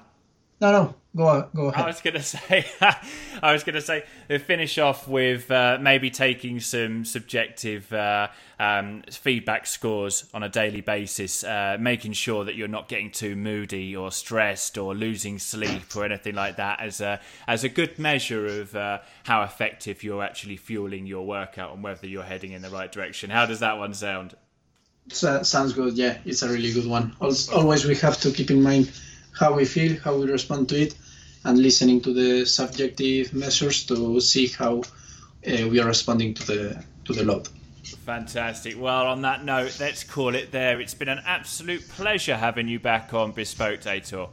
No, 0.61 0.73
no, 0.73 0.95
go 1.17 1.27
on, 1.27 1.49
go 1.55 1.69
ahead. 1.69 1.85
I 1.85 1.87
was 1.87 2.01
gonna 2.03 2.23
say, 2.23 2.67
I 3.43 3.53
was 3.53 3.65
gonna 3.65 3.81
say, 3.81 4.05
finish 4.29 4.77
off 4.77 5.09
with 5.09 5.51
uh, 5.51 5.79
maybe 5.81 6.11
taking 6.11 6.61
some 6.61 7.07
subjective 7.07 7.91
uh, 7.95 8.29
um, 8.59 9.03
feedback 9.11 9.67
scores 9.67 10.29
on 10.35 10.43
a 10.43 10.51
daily 10.51 10.83
basis, 10.83 11.45
uh, 11.45 11.79
making 11.81 12.13
sure 12.13 12.45
that 12.45 12.57
you're 12.57 12.69
not 12.69 12.89
getting 12.89 13.11
too 13.11 13.37
moody 13.37 13.97
or 13.97 14.13
stressed 14.13 14.77
or 14.77 14.95
losing 14.95 15.39
sleep 15.39 15.97
or 15.97 16.05
anything 16.05 16.35
like 16.35 16.57
that, 16.57 16.81
as 16.81 17.01
a 17.01 17.21
as 17.49 17.65
a 17.65 17.71
good 17.71 17.99
measure 17.99 18.47
of 18.61 18.77
uh, 18.77 18.99
how 19.25 19.43
effective 19.43 20.03
you're 20.03 20.23
actually 20.23 20.59
fueling 20.59 21.07
your 21.07 21.27
workout 21.27 21.73
and 21.73 21.83
whether 21.83 22.07
you're 22.07 22.23
heading 22.23 22.53
in 22.53 22.61
the 22.61 22.71
right 22.71 22.93
direction. 22.93 23.31
How 23.31 23.47
does 23.47 23.61
that 23.61 23.79
one 23.79 23.95
sound? 23.95 24.35
So, 25.09 25.43
sounds 25.43 25.73
good. 25.73 25.95
Yeah, 25.95 26.19
it's 26.27 26.43
a 26.43 26.49
really 26.49 26.73
good 26.73 26.87
one. 26.87 27.17
Always 27.19 27.87
we 27.87 27.95
have 27.97 28.21
to 28.21 28.31
keep 28.31 28.51
in 28.51 28.63
mind 28.63 28.93
how 29.39 29.55
we 29.55 29.65
feel, 29.65 29.99
how 30.01 30.17
we 30.17 30.31
respond 30.31 30.69
to 30.71 30.81
it, 30.81 30.95
and 31.45 31.59
listening 31.59 32.01
to 32.03 32.13
the 32.13 32.45
subjective 32.47 33.33
measures 33.33 33.85
to 33.87 34.21
see 34.21 34.49
how 34.49 34.79
uh, 34.79 35.69
we 35.69 35.81
are 35.81 35.87
responding 35.87 36.35
to 36.35 36.47
the 36.47 36.85
to 37.05 37.13
the 37.13 37.25
load. 37.25 37.49
Fantastic. 38.07 38.79
Well, 38.79 39.07
on 39.07 39.23
that 39.23 39.45
note, 39.45 39.79
let's 39.81 40.05
call 40.05 40.35
it 40.35 40.53
there. 40.53 40.81
It's 40.81 40.95
been 40.95 41.09
an 41.09 41.23
absolute 41.25 41.89
pleasure 41.89 42.37
having 42.37 42.69
you 42.69 42.79
back 42.79 43.15
on 43.15 43.33
Be 43.33 43.45
Spoked 43.45 43.85
Aitor. 43.85 44.29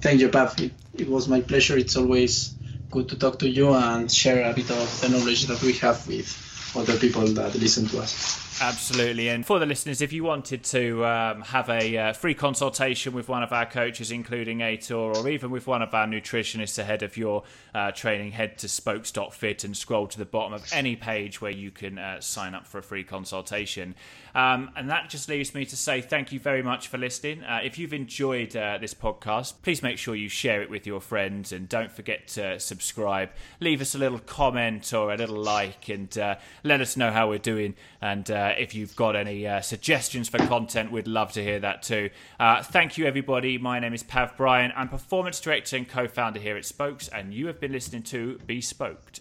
Thank 0.00 0.20
you, 0.20 0.28
Pav. 0.28 0.58
It, 0.60 0.72
it 0.94 1.08
was 1.08 1.28
my 1.28 1.40
pleasure. 1.40 1.76
It's 1.76 1.96
always 1.96 2.54
good 2.90 3.08
to 3.08 3.18
talk 3.18 3.38
to 3.40 3.48
you 3.48 3.74
and 3.74 4.10
share 4.10 4.50
a 4.50 4.54
bit 4.54 4.70
of 4.70 5.00
the 5.00 5.08
knowledge 5.08 5.46
that 5.46 5.60
we 5.62 5.72
have 5.74 6.06
with 6.06 6.47
other 6.76 6.96
people 6.98 7.26
that 7.26 7.54
listen 7.54 7.86
to 7.88 7.98
us. 7.98 8.48
Absolutely. 8.60 9.28
And 9.28 9.46
for 9.46 9.58
the 9.58 9.66
listeners, 9.66 10.00
if 10.00 10.12
you 10.12 10.24
wanted 10.24 10.64
to 10.64 11.04
um, 11.06 11.42
have 11.42 11.68
a 11.68 11.96
uh, 11.96 12.12
free 12.12 12.34
consultation 12.34 13.12
with 13.12 13.28
one 13.28 13.42
of 13.42 13.52
our 13.52 13.66
coaches, 13.66 14.10
including 14.10 14.58
Aitor, 14.58 15.16
or 15.16 15.28
even 15.28 15.50
with 15.50 15.66
one 15.66 15.80
of 15.80 15.94
our 15.94 16.06
nutritionists 16.06 16.78
ahead 16.78 17.02
of 17.02 17.16
your 17.16 17.44
uh, 17.74 17.92
training, 17.92 18.32
head 18.32 18.58
to 18.58 18.68
spokes.fit 18.68 19.62
and 19.62 19.76
scroll 19.76 20.08
to 20.08 20.18
the 20.18 20.24
bottom 20.24 20.52
of 20.52 20.68
any 20.72 20.96
page 20.96 21.40
where 21.40 21.52
you 21.52 21.70
can 21.70 21.98
uh, 21.98 22.20
sign 22.20 22.54
up 22.54 22.66
for 22.66 22.78
a 22.78 22.82
free 22.82 23.04
consultation. 23.04 23.94
Um, 24.34 24.70
and 24.76 24.90
that 24.90 25.08
just 25.08 25.28
leaves 25.28 25.54
me 25.54 25.64
to 25.66 25.76
say 25.76 26.00
thank 26.00 26.32
you 26.32 26.40
very 26.40 26.62
much 26.62 26.88
for 26.88 26.98
listening. 26.98 27.42
Uh, 27.44 27.60
if 27.62 27.78
you've 27.78 27.94
enjoyed 27.94 28.56
uh, 28.56 28.78
this 28.78 28.94
podcast, 28.94 29.54
please 29.62 29.82
make 29.82 29.98
sure 29.98 30.14
you 30.14 30.28
share 30.28 30.62
it 30.62 30.70
with 30.70 30.86
your 30.86 31.00
friends 31.00 31.52
and 31.52 31.68
don't 31.68 31.92
forget 31.92 32.28
to 32.28 32.58
subscribe. 32.58 33.30
Leave 33.60 33.80
us 33.80 33.94
a 33.94 33.98
little 33.98 34.18
comment 34.18 34.92
or 34.92 35.12
a 35.12 35.16
little 35.16 35.40
like 35.40 35.88
and 35.88 36.16
uh, 36.18 36.36
let 36.64 36.80
us 36.80 36.96
know 36.96 37.10
how 37.10 37.28
we're 37.28 37.38
doing. 37.38 37.74
And 38.00 38.30
uh, 38.30 38.54
if 38.58 38.74
you've 38.74 38.96
got 38.96 39.16
any 39.16 39.46
uh, 39.46 39.60
suggestions 39.60 40.28
for 40.28 40.38
content, 40.38 40.92
we'd 40.92 41.08
love 41.08 41.32
to 41.32 41.42
hear 41.42 41.60
that 41.60 41.82
too. 41.82 42.10
Uh, 42.38 42.62
thank 42.62 42.98
you, 42.98 43.06
everybody. 43.06 43.58
My 43.58 43.78
name 43.78 43.94
is 43.94 44.02
Pav 44.02 44.36
Bryan. 44.36 44.72
I'm 44.76 44.88
Performance 44.88 45.40
Director 45.40 45.76
and 45.76 45.88
co 45.88 46.08
founder 46.08 46.40
here 46.40 46.56
at 46.56 46.64
Spokes, 46.64 47.08
and 47.08 47.32
you 47.32 47.46
have 47.46 47.60
been 47.60 47.72
listening 47.72 48.02
to 48.04 48.38
Be 48.46 48.60
Spoked. 48.60 49.20